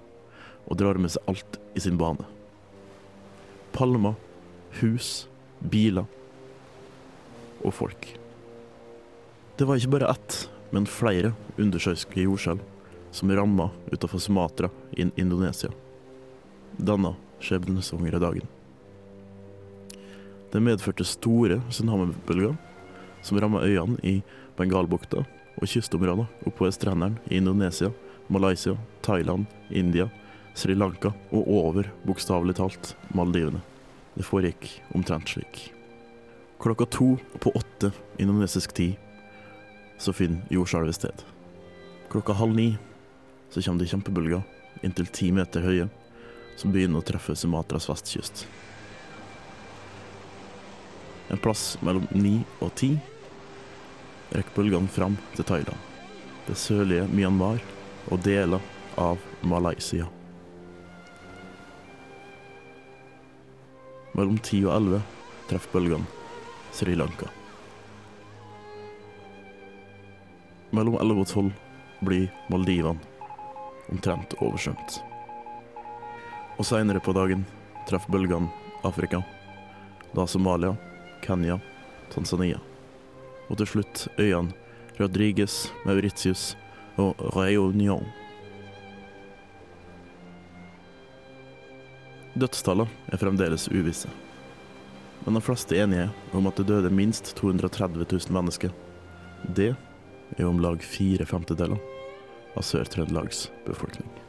[0.64, 2.26] og drar med seg alt i sin bane.
[3.74, 4.16] Palmer,
[4.80, 5.26] hus,
[5.60, 6.06] biler
[7.64, 8.08] og folk.
[9.58, 10.38] Det var ikke bare ett,
[10.74, 12.64] men flere undersjøiske jordskjelv
[13.14, 15.70] som ramma utenfor Sumatra i Indonesia.
[16.78, 17.14] Denne
[17.44, 18.48] skjebnesvangre dagen.
[20.54, 22.54] Det medførte store tsunamibølger
[23.26, 24.20] som rammet øyene i
[24.54, 25.24] Bengalbukta
[25.58, 27.90] og kystområder oppover strendene i Indonesia,
[28.30, 30.12] Malaysia, Thailand, India,
[30.54, 33.64] Sri Lanka og over, bokstavelig talt, Maldivene.
[34.14, 35.72] Det foregikk omtrent slik.
[36.62, 37.90] Klokka to på åtte
[38.22, 38.94] indonesisk tid
[39.98, 41.24] så finner jordskjelvet sted.
[42.14, 42.76] Klokka halv ni
[43.50, 44.46] så kommer det kjempebølger,
[44.86, 45.90] inntil ti meter høye,
[46.62, 48.46] som begynner å treffe Sumatras vestkyst.
[51.32, 52.94] En plass mellom ni og ti
[54.34, 55.80] rekker bølgene fram til Thailand,
[56.48, 57.62] det sørlige Myanmar
[58.12, 58.62] og deler
[59.00, 60.08] av Malaysia.
[64.14, 65.02] Mellom ti og elleve
[65.50, 66.06] treffer bølgene
[66.74, 67.30] Sri Lanka.
[70.74, 71.52] Mellom elleve og tolv
[72.04, 72.98] blir Maldivene
[73.94, 75.00] omtrent oversvømt.
[76.58, 77.46] Og seinere på dagen
[77.90, 78.50] treffer bølgene
[78.86, 79.22] Afrika,
[80.14, 80.74] da Somalia,
[81.24, 81.60] Kenya,
[82.14, 82.60] Tanzania.
[83.50, 84.54] Og til slutt øyene
[85.00, 86.54] Rodriguez, Mauritius
[87.02, 88.06] og Reunion.
[92.34, 94.10] Dødstallene er fremdeles uvisse.
[95.26, 98.74] Men de fleste er enige om at det døde minst 230 000 mennesker.
[99.56, 99.74] Det
[100.38, 101.80] er om lag fire femtedeler
[102.58, 104.23] av Sør-Trøndelags befolkning.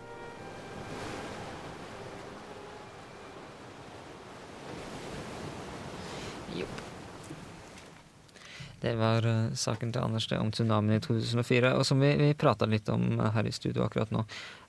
[8.84, 12.34] Det var eh, saken til Anders det om tsunamien i 2004, og som vi, vi
[12.36, 14.26] prata litt om eh, her i studio akkurat nå.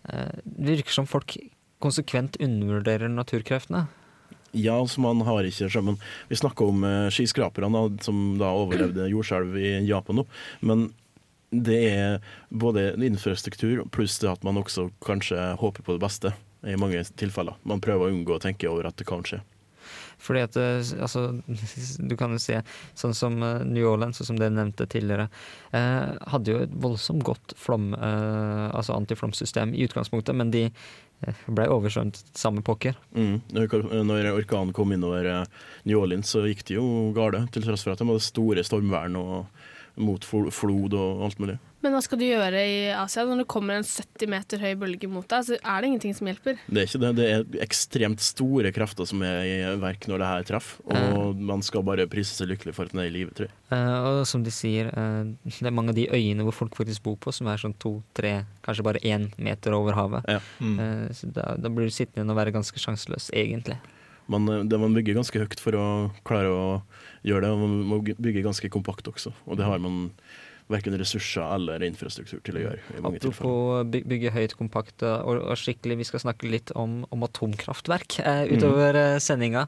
[0.07, 1.35] Eh, det virker som folk
[1.83, 3.85] konsekvent undervurderer naturkreftene.
[4.55, 5.97] Ja, altså man har ikke skjønn.
[6.29, 10.23] Vi snakker om skyskraperne som da overlevde jordskjelv i Japan nå.
[10.63, 10.85] Men
[11.51, 16.31] det er både infrastruktur pluss det at man også kanskje håper på det beste
[16.63, 17.59] i mange tilfeller.
[17.67, 19.43] Man prøver å unngå å tenke over at det kan skje.
[20.25, 21.27] Fordi at eh, altså,
[22.09, 22.61] Du kan jo se
[22.97, 25.29] sånn som eh, New Orleans, som dere nevnte tidligere,
[25.75, 31.45] eh, hadde jo et voldsomt godt flom, eh, altså antiflomsystem i utgangspunktet, men de eh,
[31.47, 32.97] ble oversvømt samme pokker.
[33.17, 33.39] Mm.
[33.55, 35.45] Når orkanen kom innover
[35.85, 39.19] New Orleans, så gikk det jo gale, til tross for at de hadde store stormvern
[39.21, 39.65] og
[39.97, 41.57] mot flod og alt mulig.
[41.85, 45.09] Men hva skal du gjøre i Asia når det kommer en 70 meter høy bølge
[45.11, 45.43] mot deg?
[45.45, 46.57] Så er det ingenting som hjelper.
[46.65, 47.11] Det er ikke det.
[47.19, 50.81] Det er ekstremt store krefter som er i verk når det her treffer.
[50.89, 53.57] Og man skal bare prise seg lykkelig for at den er i live, tror jeg.
[53.77, 57.05] Eh, og som de sier, eh, det er mange av de øyene hvor folk faktisk
[57.05, 58.33] bor på, som er sånn to-tre,
[58.65, 60.25] kanskje bare én meter over havet.
[60.25, 60.41] Ja.
[60.65, 63.77] Eh, så da, da blir du sittende igjen og være ganske sjanseløs, egentlig.
[64.31, 65.85] Man, eh, det man bygger ganske høyt for å
[66.27, 66.65] klare å
[67.25, 69.33] gjøre det, og man må bygge ganske kompakt også.
[69.45, 70.09] Og det har man
[70.71, 72.79] verken ressurser eller infrastruktur til å gjøre.
[72.97, 73.19] i mange.
[73.21, 78.45] Apropos bygge høyt, kompakt og, og skikkelig, vi skal snakke litt om, om atomkraftverk eh,
[78.53, 79.19] utover mm.
[79.23, 79.67] sendinga.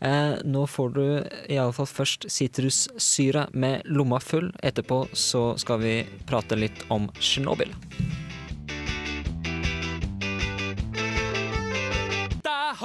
[0.00, 1.04] Eh, nå får du
[1.52, 4.50] iallfall først sitrussyre med lomma full.
[4.64, 7.76] Etterpå så skal vi prate litt om Tsjernobyl.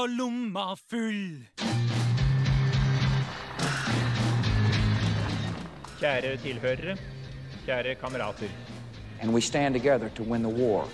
[0.03, 1.47] Har lomma full.
[5.99, 6.97] Kjære tilhørere,
[7.65, 8.49] kjære kamerater.
[9.21, 10.87] And we stand together to win the war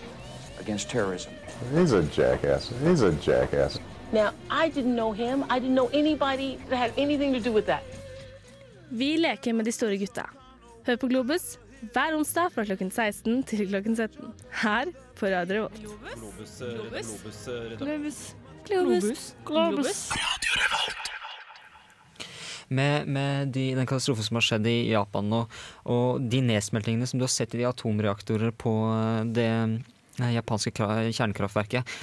[0.59, 1.31] against terrorism.
[1.73, 2.71] He's a jackass.
[2.83, 3.79] He's a jackass.
[4.13, 5.43] Now, I didn't know him.
[5.49, 7.83] I didn't know anybody that had anything to do with that.
[8.89, 10.25] Vi leker med de store gutta.
[10.85, 11.57] Hør på Globus
[11.93, 14.33] hver onsdag fra klokken 16 til klokken 17.
[14.61, 15.79] Her på Radio Revolt.
[15.79, 17.77] Globus, Globus, Globus.
[17.77, 18.35] Globus.
[18.69, 20.09] Globus.
[22.69, 25.39] Med, med de, den katastrofen som har skjedd i Japan nå,
[25.89, 30.75] og de nedsmeltingene som du har sett i de atomreaktorer på eh, det eh, japanske
[30.77, 31.95] kra- kjernekraftverket,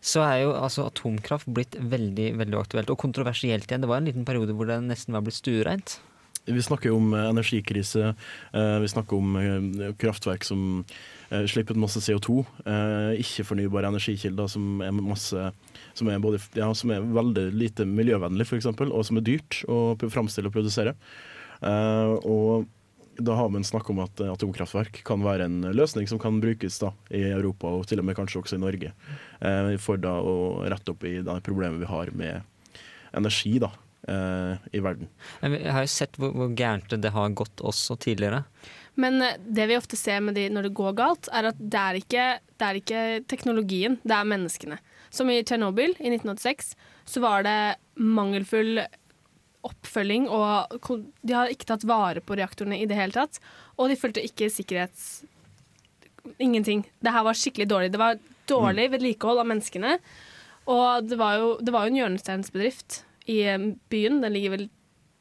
[0.00, 3.84] så er jo altså atomkraft blitt veldig veldig aktuelt og kontroversielt igjen.
[3.84, 5.98] Det var en liten periode hvor det nesten var blitt stuereint.
[6.48, 8.14] Vi snakker om eh, energikrise,
[8.52, 10.84] eh, vi snakker om eh, kraftverk som
[11.28, 12.40] eh, slipper ut masse CO2.
[12.64, 15.52] eh, Ikke-fornybare energikilder som er, masse,
[15.94, 19.94] som, er både, ja, som er veldig lite miljøvennlig, f.eks., og som er dyrt å
[20.08, 20.96] framstille og produsere.
[21.60, 22.66] Eh, Og
[23.20, 26.78] da har man snakk om at eh, atomkraftverk kan være en løsning som kan brukes
[26.80, 28.94] da, i Europa, og til og med kanskje også i Norge,
[29.44, 32.40] eh, for da å rette opp i det problemet vi har med
[33.12, 35.08] energi da, eh, i verden.
[35.44, 38.42] Jeg har jo sett hvor, hvor gærent det har gått også tidligere.
[39.00, 41.82] Men eh, det vi ofte ser med de når det går galt, er at det
[41.82, 42.28] er ikke,
[42.60, 44.80] det er ikke teknologien, det er menneskene.
[45.14, 46.74] Som i Tsjernobyl i 1986,
[47.08, 47.58] så var det
[47.98, 48.82] mangelfull
[49.66, 50.78] oppfølging, og
[51.26, 53.40] de har ikke tatt vare på reaktorene i det hele tatt.
[53.76, 55.26] Og de fulgte ikke sikkerhets...
[56.40, 56.84] Ingenting.
[57.00, 57.90] Det her var skikkelig dårlig.
[57.92, 58.18] Det var
[58.48, 59.94] dårlig vedlikehold av menneskene.
[60.70, 64.20] Og det var jo, det var jo en hjørnesteinsbedrift i eh, byen.
[64.24, 64.66] Den ligger vel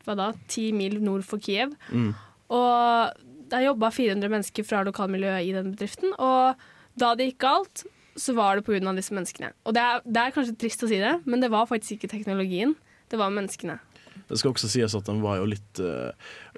[0.08, 1.76] hva da, ti mil nord for Kiev.
[1.94, 2.12] Mm.
[2.56, 6.14] Og der jobba 400 mennesker fra lokalmiljøet i den bedriften.
[6.18, 6.60] Og
[7.00, 7.86] da det gikk galt,
[8.20, 8.94] så var det pga.
[8.96, 9.54] disse menneskene.
[9.66, 12.12] Og det er, det er kanskje trist å si det, men det var faktisk ikke
[12.16, 12.76] teknologien.
[13.10, 13.80] Det var menneskene.
[14.30, 16.12] Det skal også sies at den var jo litt eh,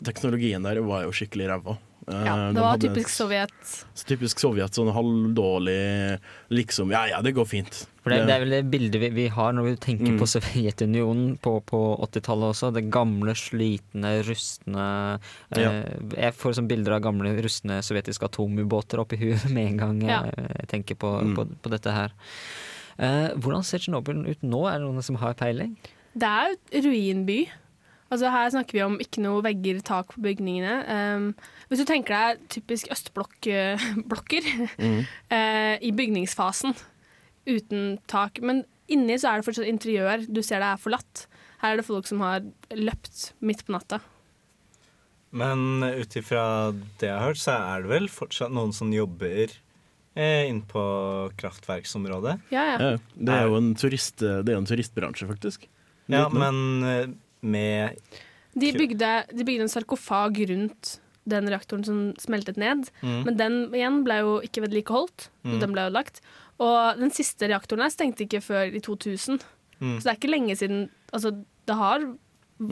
[0.04, 1.78] Teknologien der var jo skikkelig ræva.
[2.08, 3.86] Eh, Ja, de det var hadde typisk et- Sovjet.
[4.10, 7.86] Typisk Sovjet, sånn halvdårlig liksom Ja ja, det går fint.
[8.02, 10.18] For det, det er vel det bildet vi, vi har når vi tenker Mm.
[10.20, 12.74] på Sovjetunionen på, på 80-tallet også.
[12.74, 15.20] Det gamle, slitne, rustne
[15.52, 15.86] eh,
[16.18, 20.24] Jeg får sånn bilder av gamle, rustne sovjetiske atomubåter oppi huet med en gang Ja.
[20.26, 21.36] jeg, jeg tenker på, Mm.
[21.36, 22.12] på, på dette her.
[22.98, 24.66] Eh, hvordan ser Tsjernobyl ut nå?
[24.68, 25.78] Er det noen som har peiling?
[26.18, 27.48] Det er jo ruinby.
[28.12, 30.74] Altså Her snakker vi om ikke noe vegger, tak på bygningene.
[30.92, 31.28] Um,
[31.72, 33.80] hvis du tenker deg typisk østblokker
[34.82, 35.02] Mm.
[35.32, 36.76] uh, i bygningsfasen,
[37.48, 38.42] uten tak.
[38.44, 40.26] Men inni så er det fortsatt interiør.
[40.28, 41.26] Du ser det er forlatt.
[41.64, 42.44] Her er det folk som har
[42.76, 44.02] løpt midt på natta.
[45.32, 46.44] Men ut ifra
[47.00, 49.54] det jeg har hørt, så er det vel fortsatt noen som jobber
[50.20, 50.82] eh, inn på
[51.40, 52.34] kraftverksområdet.
[52.52, 52.78] Ja, ja.
[52.84, 55.70] Ja, det er jo en, turist, det er en turistbransje, faktisk.
[56.12, 57.06] Ja, men eh,
[57.42, 57.98] med
[58.54, 60.98] De bygde, de bygde en sarkofag rundt
[61.30, 62.90] den reaktoren som smeltet ned.
[63.02, 63.22] Mm.
[63.28, 65.30] Men den igjen ble jo ikke vedlikeholdt.
[65.46, 65.60] Mm.
[65.62, 66.22] Den ble ødelagt.
[66.62, 69.42] Og den siste reaktoren her stengte ikke før i 2000.
[69.80, 69.98] Mm.
[69.98, 71.34] Så det er ikke lenge siden Altså,
[71.68, 72.06] det har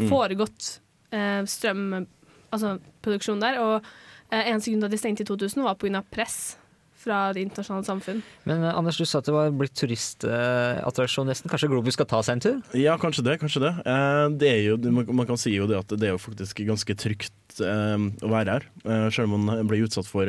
[0.08, 0.80] foregått
[1.12, 2.06] eh, strøm...
[2.54, 3.60] Altså der.
[3.60, 3.84] Og
[4.32, 6.02] eh, eneste grunn til at de stengte i 2000, var pga.
[6.12, 6.59] press
[7.00, 8.22] fra det internasjonale samfunn.
[8.50, 11.52] Men eh, Anders, du sa at det var blitt turistattraksjon nesten.
[11.52, 12.58] Kanskje Globus skal ta seg en tur?
[12.78, 13.38] Ja, kanskje det.
[13.42, 13.72] kanskje det.
[13.88, 16.96] Eh, det er jo, man, kan si jo det at det er jo faktisk ganske
[17.00, 20.28] trygt eh, å være her, eh, selv om man blir utsatt for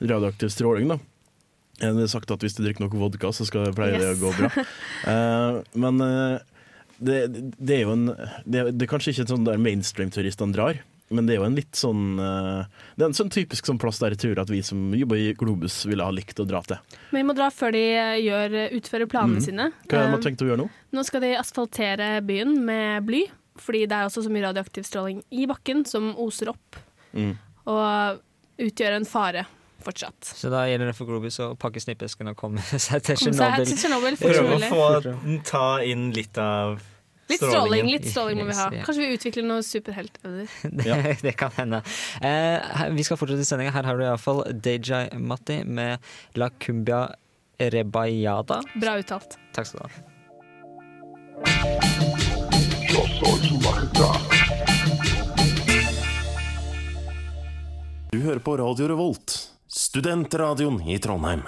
[0.00, 0.88] radioaktiv stråling.
[0.94, 0.98] da.
[1.76, 4.16] Det er sagt at hvis du drikker nok vodka, så skal det pleie Yes.
[4.16, 4.52] å gå bra.
[5.12, 6.00] Eh, men
[6.96, 7.16] det,
[7.60, 8.06] det er jo en
[8.48, 10.80] Det, det er kanskje ikke sånn der mainstream-turistene drar.
[11.08, 12.64] Men det er jo en litt sånn eh,
[12.96, 15.28] Det er en sånn typisk sånn plass der jeg tror at vi som jobber i
[15.38, 16.80] Globus, ville ha likt å dra til.
[17.12, 19.44] Men vi må dra før de eh, gjør, utfører planene mm.
[19.46, 19.68] sine.
[19.86, 20.68] Hva har Eh, man tenkt å gjøre nå?
[20.96, 23.22] Nå skal de asfaltere byen med bly,
[23.62, 26.82] fordi det er også så mye radioaktiv stråling i bakken som oser opp
[27.16, 27.36] Mm.
[27.70, 28.18] og
[28.60, 29.46] utgjør en fare
[29.86, 30.32] fortsatt.
[30.36, 34.18] Så da gjelder det for Globus å pakke snippesken og komme seg til Tsjernobyl.
[34.20, 36.80] Prøve å få ta inn litt av
[37.26, 38.66] Litt stråling, litt stråling må vi ha.
[38.86, 40.46] Kanskje vi utvikler noe superheltevner.
[40.82, 41.82] Det, det kan hende.
[42.22, 43.74] Eh, vi skal fortsette sendinga.
[43.74, 45.98] Her har du iallfall Deja Matti med
[46.38, 47.08] La Cumbia
[47.58, 48.60] Rebayada.
[48.78, 49.38] Bra uttalt.
[49.56, 49.90] Takk skal du ha.
[58.12, 59.34] Du hører på Radio Revolt,
[59.66, 61.42] studentradioen i Trondheim.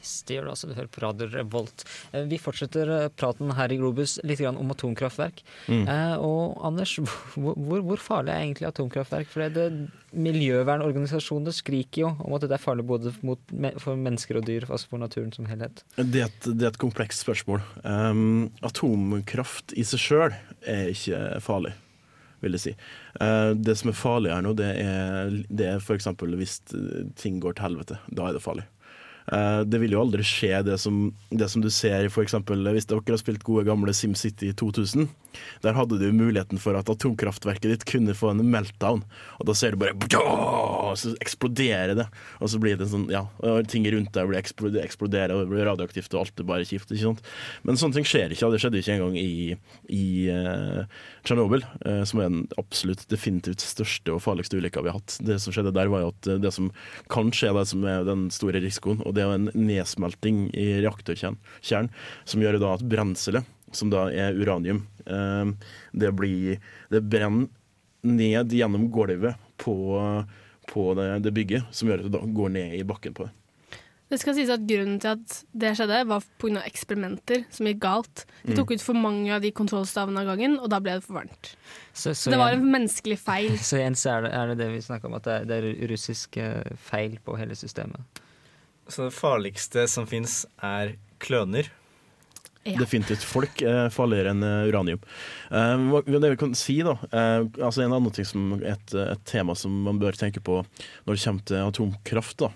[0.00, 0.68] Yes, Det gjør du altså.
[0.70, 1.84] Du hører på Radio Revolt.
[2.12, 5.42] Eh, Vi fortsetter eh, praten her i Globus litt grann om atomkraftverk.
[5.68, 5.82] Mm.
[5.84, 6.94] Eh, og Anders,
[7.36, 9.28] hvor, hvor, hvor farlig er egentlig atomkraftverk?
[9.28, 14.40] For det, det miljøvernorganisasjonene skriker jo om at det er farlig både mot, for mennesker
[14.40, 15.84] og dyr, altså for naturen som helhet.
[16.00, 17.60] Det er et, det er et komplekst spørsmål.
[17.84, 20.34] Um, atomkraft i seg sjøl
[20.64, 21.76] er ikke farlig,
[22.40, 22.74] vil jeg si.
[23.20, 26.10] Uh, det som er farlig her nå, det er, det er f.eks.
[26.40, 26.60] hvis
[27.20, 28.00] ting går til helvete.
[28.08, 28.66] Da er det farlig.
[29.28, 33.04] Uh, det vil jo aldri skje det som, det som du ser eksempel, hvis dere
[33.06, 35.08] har spilt gode gamle SimCity 2000.
[35.64, 39.04] Der hadde du muligheten for at atomkraftverket ditt kunne få en meltdown.
[39.38, 39.96] Og da ser du bare
[40.90, 42.06] og så eksploderer det.
[42.40, 43.24] Og så blir det sånn, ja,
[43.70, 46.90] ting rundt deg blir eksploderer, eksploderer, og det blir radioaktivt, og alt er bare kjipt.
[46.90, 47.22] ikke sant?
[47.66, 49.56] Men sånne ting skjer ikke, det skjedde ikke engang i,
[49.92, 50.82] i uh,
[51.26, 55.18] Tsjernobyl, uh, som er den absolutt definitivt største og farligste ulykka vi har hatt.
[55.26, 56.68] Det som skjedde der, var jo at eh, det som
[57.12, 61.90] kan skje, det som er den store risikoen, og det er en nedsmelting i reaktorkjernen,
[62.28, 65.52] som gjør da at brenselet, som da er uranium, eh,
[65.92, 67.48] det blir Det brenner
[68.02, 69.76] ned gjennom gulvet på,
[70.72, 73.34] på det, det bygget, som gjør at det da går ned i bakken på det.
[74.10, 76.64] Det skal sies at Grunnen til at det skjedde, var pga.
[76.66, 78.24] eksperimenter som gikk galt.
[78.42, 81.20] De tok ut for mange av de kontrollstavene av gangen, og da ble det for
[81.20, 81.52] varmt.
[81.92, 83.54] Så, Så det var en menneskelig feil.
[83.68, 85.60] Så igjen så er det, er det det vi snakker om, at det er, det
[85.60, 88.02] er russisk eh, feil på hele systemet.
[88.90, 91.70] Så det farligste som fins, er kløner.
[92.68, 92.76] Ja.
[92.76, 93.22] Definitivt.
[93.24, 95.00] Folk er farligere enn eh, uranium.
[95.48, 99.56] Eh, det vi kan si da, eh, altså En annen ting som et, et tema
[99.56, 100.58] som man bør tenke på
[101.06, 102.44] når det kommer til atomkraft.
[102.44, 102.50] da.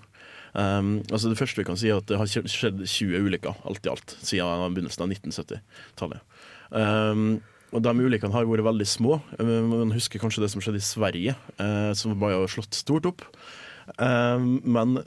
[0.55, 3.57] Um, altså Det første vi kan si er at det har skjedd- skjedd 20 ulykker
[3.67, 6.21] alt i alt siden begynnelsen av 1970-tallet.
[6.71, 7.41] Um,
[7.75, 9.17] og De ulykkene har vært veldig små.
[9.41, 13.25] Man husker kanskje det som skjedde i Sverige, uh, som har slått stort opp.
[14.01, 14.97] Um, men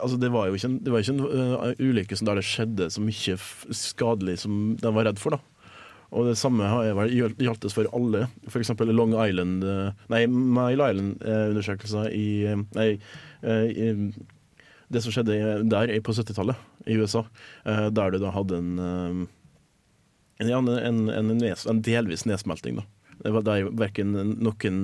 [0.00, 3.02] altså, det var jo ikke en, det ikke en uh, ulykke der det skjedde så
[3.04, 3.36] mye
[3.76, 5.36] skadelig som de var redd for.
[5.36, 5.68] da.
[6.14, 8.28] Og det samme har jeg vel gjaldt for alle.
[8.48, 8.72] F.eks.
[8.80, 12.88] Long Island uh, Nei, Mile Island-undersøkelser i Nei,
[13.44, 13.90] i,
[14.94, 17.24] det som skjedde der på 70-tallet i USA,
[17.64, 18.78] der du da hadde en,
[20.38, 22.78] en, en, en, en delvis nedsmelting.
[22.78, 24.78] da Det var der verken noen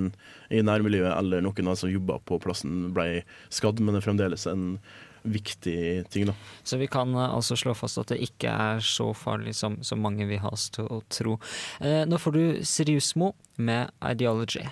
[0.51, 4.07] i nærmiljøet eller noen av de som jobba på plassen ble skadd, men det er
[4.09, 4.75] fremdeles en
[5.21, 6.33] viktig ting, da.
[6.63, 10.01] Så vi kan eh, altså slå fast at det ikke er så farlig som, som
[10.01, 11.37] mange vil ha oss til å tro.
[11.81, 14.69] Eh, nå får du Siriusmo med 'Ideology'.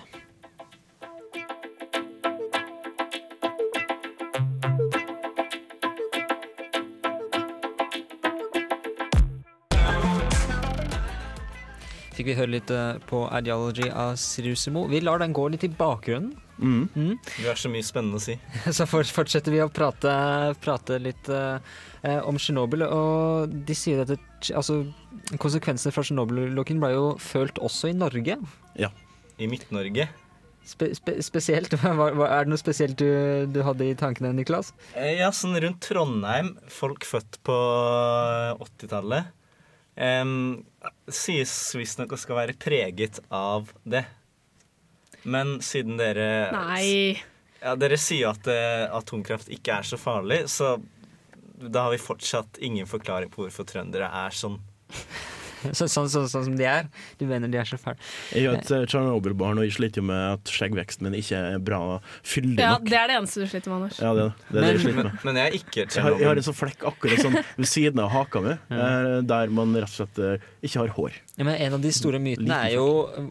[12.20, 14.82] Fikk vi høre litt eh, på 'Ideology' av Sirusimo.
[14.92, 16.34] Vi lar den gå litt i bakgrunnen.
[16.60, 17.14] Mm.
[17.16, 18.34] Du er så mye spennende å si.
[18.76, 20.12] Så fortsetter vi å prate,
[20.60, 21.56] prate litt eh,
[22.04, 22.84] eh, om Tsjernobyl.
[22.84, 24.18] Og de sier at det,
[24.52, 24.82] altså,
[25.40, 28.36] konsekvensene fra Tsjernobyl-ulykken ble jo følt også i Norge.
[28.76, 28.92] Ja.
[29.40, 30.10] I Midt-Norge.
[30.68, 31.72] Spe, spe, spesielt.
[31.80, 33.08] Hva, hva, er det noe spesielt du,
[33.48, 34.74] du hadde i tankene, Niklas?
[34.92, 36.58] Eh, Ja, sånn rundt Trondheim.
[36.68, 37.56] Folk født på
[38.60, 39.32] 80-tallet.
[40.00, 40.62] Um,
[41.12, 44.06] sies visstnok å skal være preget av det.
[45.28, 47.18] Men siden dere Nei.
[47.60, 50.78] Ja, Dere sier at uh, atomkraft ikke er så farlig, så
[51.60, 54.56] da har vi fortsatt ingen forklaring på hvorfor trøndere er sånn.
[55.78, 56.88] Så, sånn, sånn, sånn som de er.
[57.20, 57.96] Du mener de er så fæle.
[58.34, 61.58] Jeg er et eh, Tsjernobyl-barn, og jeg sliter jo med at skjeggveksten min ikke er
[61.64, 61.80] bra
[62.26, 64.00] fyldig Ja, det er det eneste du sliter med, Anders.
[64.02, 64.48] Ja, det, er det.
[64.50, 65.18] det er det jeg sliter med.
[65.28, 68.02] Men jeg er ikke Jeg har, jeg har en sånn flekk akkurat sånn ved siden
[68.04, 68.86] av haka mi, Ja.
[68.86, 71.18] eh, der man rett og slett eh, ikke har hår.
[71.40, 72.86] Ja, men en av de store mytene er jo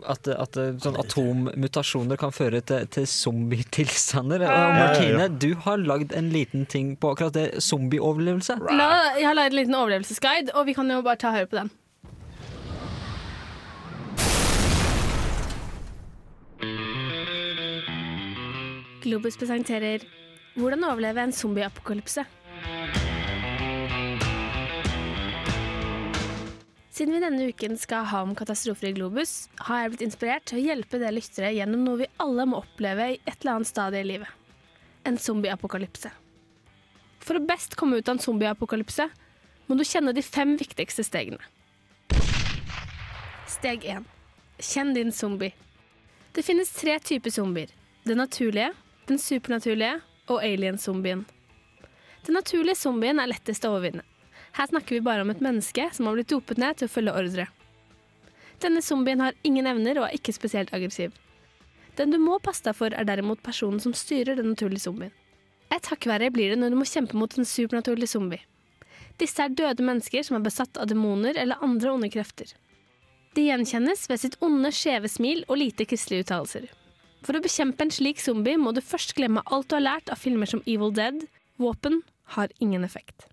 [0.10, 4.46] at, at sånn atommutasjoner kan føre til, til zombietilstander.
[4.50, 4.74] Og.
[4.80, 7.46] Martine, du har lagd en liten ting på akkurat det.
[7.63, 8.58] Zombieoverlevelse.
[8.74, 8.89] La,
[9.20, 11.60] jeg har laget en liten overlevelsesguide, og vi kan jo bare ta og høre på
[11.62, 11.70] den.
[19.00, 20.04] Globus presenterer
[20.56, 22.26] 'Hvordan overleve en zombieapokalypse'.
[26.92, 30.60] Siden vi denne uken skal ha om katastrofer i Globus, har jeg blitt inspirert til
[30.60, 34.02] å hjelpe dere lyttere gjennom noe vi alle må oppleve i et eller annet stadie
[34.04, 34.28] i livet.
[35.06, 36.12] En zombieapokalypse.
[37.24, 39.08] For å best komme ut av en zombieapokalypse
[39.70, 41.40] må du kjenne de fem viktigste stegene.
[43.48, 44.04] Steg 1.
[44.60, 45.56] Kjenn din zombie.
[46.36, 47.72] Det finnes tre typer zombier.
[48.04, 48.74] Den naturlige,
[49.10, 51.26] den supernaturlige og alien-zombien.
[52.28, 54.06] Den naturlige zombien er lettest å overvinne.
[54.58, 57.15] Her snakker vi bare om et menneske som har blitt dopet ned til å følge
[57.22, 57.48] ordre.
[58.60, 61.13] Denne zombien har ingen evner og er ikke spesielt aggressiv.
[62.00, 65.13] Den du må passe deg for, er derimot personen som styrer den naturlige zombien.
[65.74, 68.41] Et hakk verre blir det når du må kjempe mot en supernaturlig zombie.
[69.19, 72.54] Disse er døde mennesker som er besatt av demoner eller andre onde krefter.
[73.36, 76.69] De gjenkjennes ved sitt onde, skjeve smil og lite kristelige uttalelser.
[77.26, 80.22] For å bekjempe en slik zombie må du først glemme alt du har lært av
[80.22, 81.26] filmer som Evil Dead.
[81.60, 82.02] Våpen
[82.36, 83.28] har ingen effekt.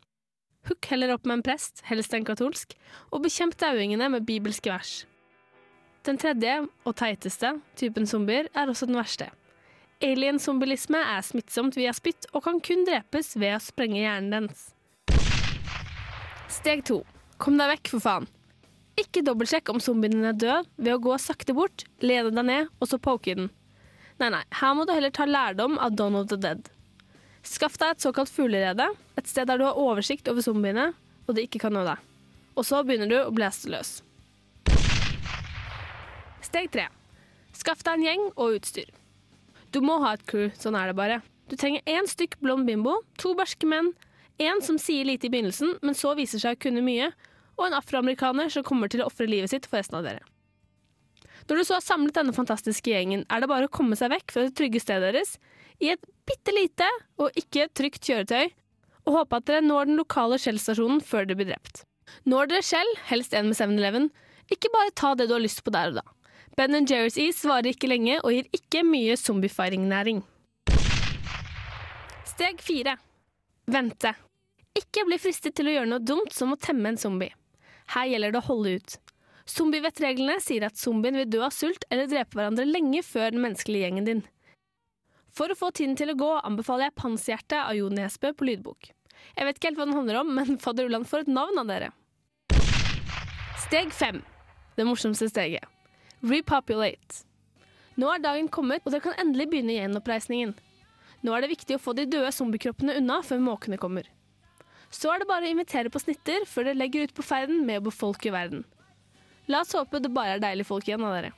[0.66, 2.75] Hook heller opp med en prest, helst en katolsk,
[3.14, 5.05] og bekjemp dauingene med bibelske vers.
[6.07, 9.29] Den tredje, og teiteste, typen zombier er også den verste.
[10.05, 14.66] Alien-zombilisme er smittsomt via spytt og kan kun drepes ved å sprenge hjernen dens.
[16.53, 17.01] Steg to.
[17.42, 18.27] Kom deg vekk, for faen.
[18.96, 22.70] Ikke dobbeltsjekk om zombien din er død ved å gå sakte bort, lene deg ned
[22.81, 23.51] og så poke i den.
[24.16, 26.70] Nei, nei, her må du heller ta lærdom av Dawn of the Dead.
[27.44, 28.87] Skaff deg et såkalt fuglerede,
[29.20, 30.88] et sted der du har oversikt over zombiene,
[31.29, 32.00] og de ikke kan nå deg.
[32.57, 33.98] Og så begynner du å blæste løs.
[36.46, 36.87] Steg tre.
[37.57, 38.88] Skaff deg en gjeng og utstyr.
[39.74, 41.20] Du må ha et crew, sånn er det bare.
[41.50, 43.92] Du trenger én stykk blond bimbo, to barske menn,
[44.40, 47.11] en som sier lite i begynnelsen, men så viser seg å kunne mye,
[47.61, 50.24] og en afroamerikaner som kommer til å ofre livet sitt for resten av dere.
[51.46, 54.32] Når du så har samlet denne fantastiske gjengen, er det bare å komme seg vekk
[54.35, 55.37] fra det trygge stedet deres,
[55.78, 56.88] i et bitte lite
[57.22, 58.50] og ikke trygt kjøretøy,
[59.06, 61.85] og håpe at dere når den lokale Shell-stasjonen før dere blir drept.
[62.26, 64.11] Når dere Shell, helst en med 7-Eleven,
[64.50, 66.06] ikke bare ta det du har lyst på der og da.
[66.56, 70.22] Ben Jerry's is varer ikke lenge og gir ikke mye zombiefiring-næring.
[72.26, 72.96] Steg fire.
[73.70, 74.14] Vente.
[74.76, 77.35] Ikke bli fristet til å gjøre noe dumt som å temme en zombie.
[77.94, 78.96] Her gjelder det å holde ut.
[79.46, 83.87] Zombievettreglene sier at zombien vil dø av sult eller drepe hverandre lenge før den menneskelige
[83.87, 84.22] gjengen din.
[85.37, 88.90] For å få tiden til å gå anbefaler jeg Panserhjerte av Jon Nesbø på lydbok.
[89.37, 91.70] Jeg vet ikke helt hva den handler om, men fadder Ulland får et navn av
[91.70, 91.92] dere.
[93.66, 94.22] Steg fem.
[94.76, 95.64] Det morsomste steget.
[96.26, 97.22] Repopulate.
[97.96, 100.54] Nå er dagen kommet, og dere kan endelig begynne gjenoppreisningen.
[101.24, 104.09] Nå er det viktig å få de døde zombiekroppene unna før måkene kommer.
[104.92, 107.80] Så er det bare å invitere på snitter før dere legger ut på ferden med
[107.80, 108.64] å befolke verden.
[109.47, 111.34] La oss håpe det bare er deilige folk igjen av dere.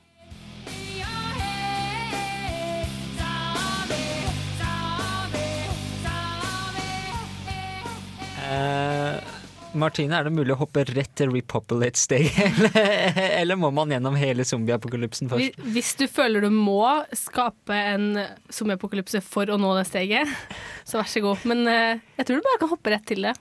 [8.49, 9.19] Eh,
[9.77, 14.45] Martine, er det mulig å hoppe rett til repopulate-steget, eller, eller må man gjennom hele
[14.47, 15.59] zombieapokalypsen først?
[15.75, 16.81] hvis du føler du må
[17.13, 18.07] skape en
[18.49, 20.31] zombieapokalypse for å nå det steget,
[20.89, 21.45] så vær så god.
[21.51, 23.35] Men eh, jeg tror du bare kan hoppe rett til det.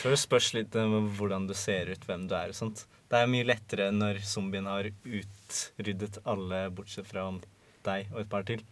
[0.00, 2.82] Så det spørs litt om hvordan du ser ut, hvem du er og sånt.
[3.12, 7.26] Det er mye lettere når zombien har utryddet alle bortsett fra
[7.84, 8.62] deg og et par til.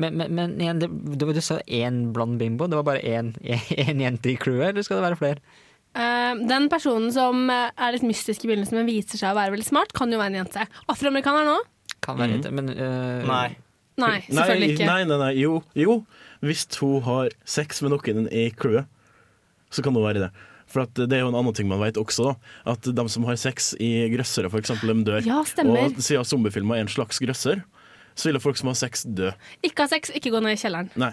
[0.00, 2.66] Men, men, men igjen, det, du, du sa én blond bimbo.
[2.66, 5.58] Det var bare én, én jente i crewet, eller skal det være flere?
[5.90, 9.54] Uh, den personen som eh, er litt mystisk i begynnelsen, men viser seg å være
[9.56, 10.66] veldig smart, kan jo være en jente.
[10.90, 11.56] Afroamerikaner nå?
[12.02, 13.48] Kan være jente, men uh, Nei.
[14.00, 14.86] Nei, selvfølgelig ikke.
[14.88, 16.00] Nei, nei, nei, jo, jo.
[16.46, 18.88] Hvis hun har sex med noen i crewet,
[19.70, 20.30] så kan hun være det.
[20.70, 22.34] For at det er jo en annen ting man vet også, da.
[22.74, 25.24] At de som har sex i grøssere, eksempel, de dør.
[25.26, 25.88] Ja, stemmer.
[25.88, 27.64] Og siden zombiefilmer er en slags grøsser,
[28.14, 29.32] så vil folk som har sex, dø.
[29.66, 30.92] Ikke ha sex, ikke gå ned i kjelleren.
[31.00, 31.12] Nei.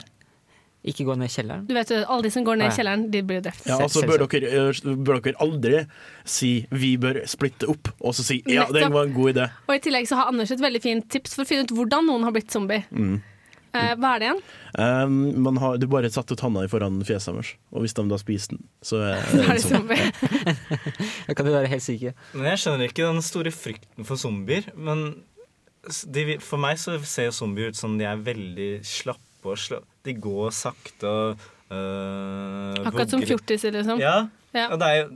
[0.88, 1.64] Ikke gå ned i kjelleren?
[1.68, 3.66] Du vet jo, Alle de som går ned i kjelleren, de blir jo drept.
[3.68, 5.82] Ja, altså bør dere, bør dere aldri
[6.24, 9.49] si 'vi bør splitte opp', og så si 'ja, det var en god idé'.
[9.68, 12.05] Og i tillegg så har Anders et veldig fint tips for å finne ut hvordan
[12.05, 12.86] noen har blitt zombie.
[12.91, 13.22] Mm.
[13.78, 14.42] Eh, hva er det igjen?
[14.78, 15.16] Um,
[15.46, 18.56] man har, du bare satte ut handa foran fjeset deres, og hvis de da spiser
[18.56, 19.86] den, så er er det de sånn.
[19.86, 20.68] zombie.
[21.28, 22.14] Da kan du være helt sikker.
[22.34, 24.70] Men jeg skjønner ikke den store frykten for zombier.
[24.76, 25.08] Men
[26.12, 30.14] de, for meg så ser zombier ut som de er veldig slappe og sla De
[30.20, 33.30] går sakte og øh, Akkurat som vugger litt.
[33.32, 34.02] fjortiser, liksom.
[34.02, 34.16] Ja.
[34.56, 34.66] Ja.
[34.74, 35.08] Og det er jo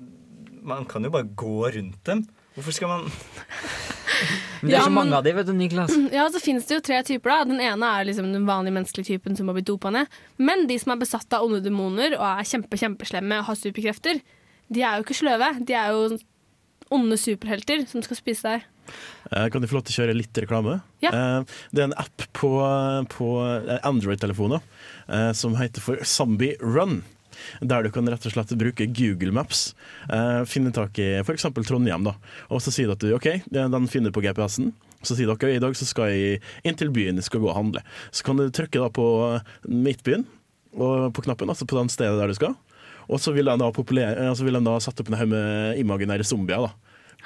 [0.68, 2.22] Man kan jo bare gå rundt dem.
[2.56, 3.06] Hvorfor skal man
[4.62, 5.94] Men det er Ja, så mange men- av de, vet du, Niklas.
[6.14, 7.30] Ja, så finnes det jo tre typer.
[7.32, 10.08] da Den ene er liksom den vanlige menneskelige typen som har blitt dopa ned.
[10.38, 14.22] Men de som er besatt av onde demoner og er kjempe, kjempeslemme og har superkrefter,
[14.72, 15.50] de er jo ikke sløve.
[15.66, 16.20] De er jo
[16.92, 18.68] onde superhelter som skal spise deg.
[19.32, 20.82] Eh, Kan de få lov til å kjøre litt reklame?
[21.02, 21.10] Ja.
[21.16, 22.52] Eh, Det er en app på,
[23.10, 23.28] på
[23.88, 24.60] Android-telefoner
[25.08, 27.02] eh, som heter for Zombie Run.
[27.62, 29.72] Der du kan rett og slett bruke Google Maps.
[30.08, 31.48] Uh, Finne tak i f.eks.
[31.68, 32.06] Trondheim.
[32.08, 32.16] da
[32.50, 34.74] Og så sier du at du, OK, den finner på GPS-en.
[35.02, 37.58] Så sier dere i dag så skal jeg inn til byen jeg skal gå og
[37.58, 37.82] handle.
[38.14, 39.06] Så kan du trykke da på
[39.66, 40.28] Midtbyen,
[40.78, 42.56] og på knappen, altså på den stedet der du skal.
[43.12, 46.28] Og så vil den da, eh, vil den da sette opp en haug med imaginære
[46.28, 46.72] zombier da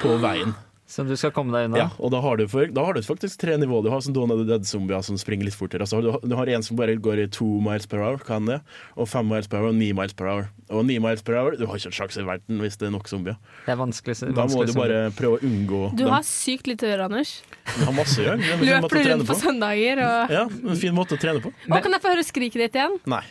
[0.02, 0.56] på veien.
[0.88, 1.78] Som du skal komme deg unna.
[1.80, 3.82] Ja, og da har, du for, da har du faktisk tre nivåer.
[3.82, 5.82] Du har sånn Dawn of the Dead-zombier som springer litt fortere.
[5.82, 8.46] Altså, du, har- du har en som bare går i to miles per hour, kan
[8.46, 8.60] det,
[8.96, 10.46] og fem miles per hour og ni miles per hour.
[10.70, 12.94] Og ni miles per hour, du har ikke en sjanse i verden hvis det er
[12.94, 13.40] nok zombier.
[13.66, 14.16] Det er vanskelig.
[14.38, 16.14] Da må du bare prøve å unngå Du dem.
[16.14, 17.34] har sykt litt å gjøre, Anders.
[17.74, 18.38] Du har masse å gjøre.
[18.46, 19.40] Er Løper rundt på på.
[19.42, 21.50] søndager og Ja, en fin måte å trene på.
[21.66, 23.00] Og Kan jeg få høre skriket ditt igjen?
[23.10, 23.24] Nei.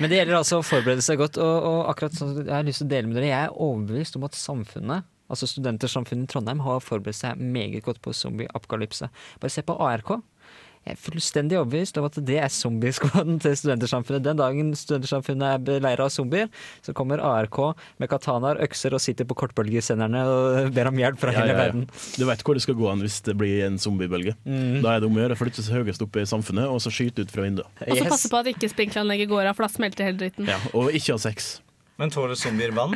[0.00, 1.40] Men det gjelder altså å forberede seg godt.
[1.40, 4.16] Og, og akkurat sånn, jeg har lyst til å dele med dere Jeg er overbevist
[4.20, 9.10] om at samfunnet, altså studentersamfunnet i Trondheim, har forberedt seg meget godt på zombie-apokalypse.
[9.42, 10.18] Bare se på ARK.
[10.86, 14.22] Jeg er fullstendig overbevist om at det er zombieskvaden til studentersamfunnet.
[14.22, 16.46] Den dagen studentersamfunnet er beleira av zombier,
[16.86, 17.58] så kommer ARK
[17.98, 21.58] med katanaer, økser og sitter på kortbølgesenderne og ber om hjelp fra Ja, hele ja,
[21.58, 21.64] ja.
[21.64, 21.88] verden.
[22.14, 24.36] Du vet hvor det skal gå an hvis det blir en zombiebølge.
[24.46, 24.78] Mm.
[24.86, 26.94] Da er det om å gjøre å flytte seg høyest opp i samfunnet og så
[26.94, 27.82] skyte ut fra vinduet.
[27.82, 30.46] Og så passe på at ikke sprinkleranlegget går av, for da smelter hele dritten.
[30.46, 31.56] Ja, og ikke ha sex.
[31.98, 32.94] Men tåler zombier vann?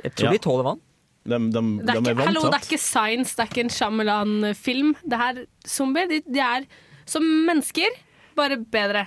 [0.00, 0.80] Jeg tror de tåler vann.
[1.28, 3.64] De, de, Det er, de ikke, er hallo, det er ikke science, det er ikke
[3.66, 4.94] en Shyamalan-film.
[5.04, 6.66] Det her zombier, de, de er
[7.08, 7.96] som mennesker,
[8.38, 9.06] bare bedre.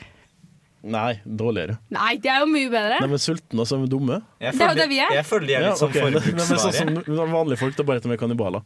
[0.81, 1.75] Nei, dårligere.
[1.93, 2.95] Nei, de er jo mye bedre.
[3.05, 4.15] De er sultne og så er de dumme.
[4.41, 5.11] Jeg Det er jo det vi er.
[5.19, 5.97] Jeg føler de er litt Ja, sånn ok.
[6.01, 6.73] De- de er forbruksvare.
[6.79, 8.63] sånn som vanlige folk, er bare at de er kannibaler.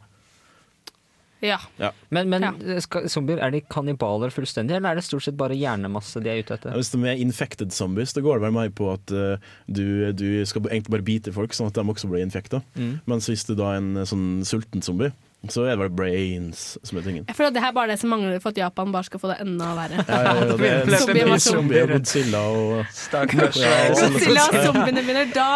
[1.44, 1.58] Ja.
[1.80, 1.90] Ja.
[2.14, 2.46] Men, men
[2.82, 6.40] skal, zombier, er de kannibaler fullstendig, eller er det stort sett bare hjernemasse de er
[6.40, 6.76] ute etter?
[6.78, 9.84] Hvis de er infected zombies, da går det vel mer på at uh, du,
[10.16, 12.62] du skal egentlig bare bite folk, sånn at de også blir infekta.
[12.78, 12.98] Mm.
[13.10, 15.12] Mens hvis du da er en eh, sånn sulten zombie,
[15.52, 17.26] så er det bare brains som er tingen.
[17.28, 19.22] Jeg føler at det her bare er det som mangler for at Japan bare skal
[19.22, 20.02] få det enda verre.
[20.08, 23.24] Ja, ja, ja, det er Zombie var zombie og Godzilla og Ja,
[23.92, 25.50] Godzilla og zombiene mine, da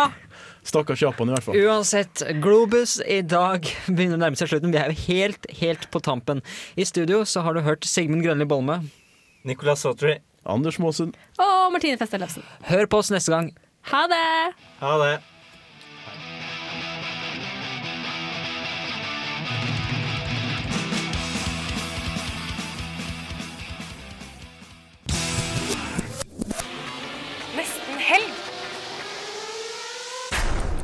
[0.67, 1.57] Stakkars Japan, i hvert fall.
[1.57, 4.75] Uansett, Globus i dag begynner å nærme seg slutten.
[4.75, 6.43] Vi er jo helt, helt på tampen.
[6.77, 8.83] I studio så har du hørt Sigmund Grønli Bolme.
[9.49, 10.19] Nicolas Sautry.
[10.45, 11.13] Anders Maasen.
[11.41, 12.45] Og Martine Feste Løfsen.
[12.69, 13.51] Hør på oss neste gang.
[13.93, 14.25] Ha det!
[14.81, 15.15] Ha det.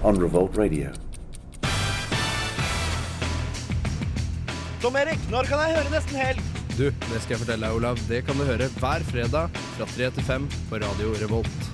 [0.06, 0.90] On Revolt Radio.
[4.80, 6.42] Tom Erik, når kan jeg høre Nesten Helg?
[6.76, 7.98] Du, det skal jeg fortelle deg, Olav.
[8.06, 11.65] Det kan du høre hver fredag fra 3 til 5 på Radio Revolt.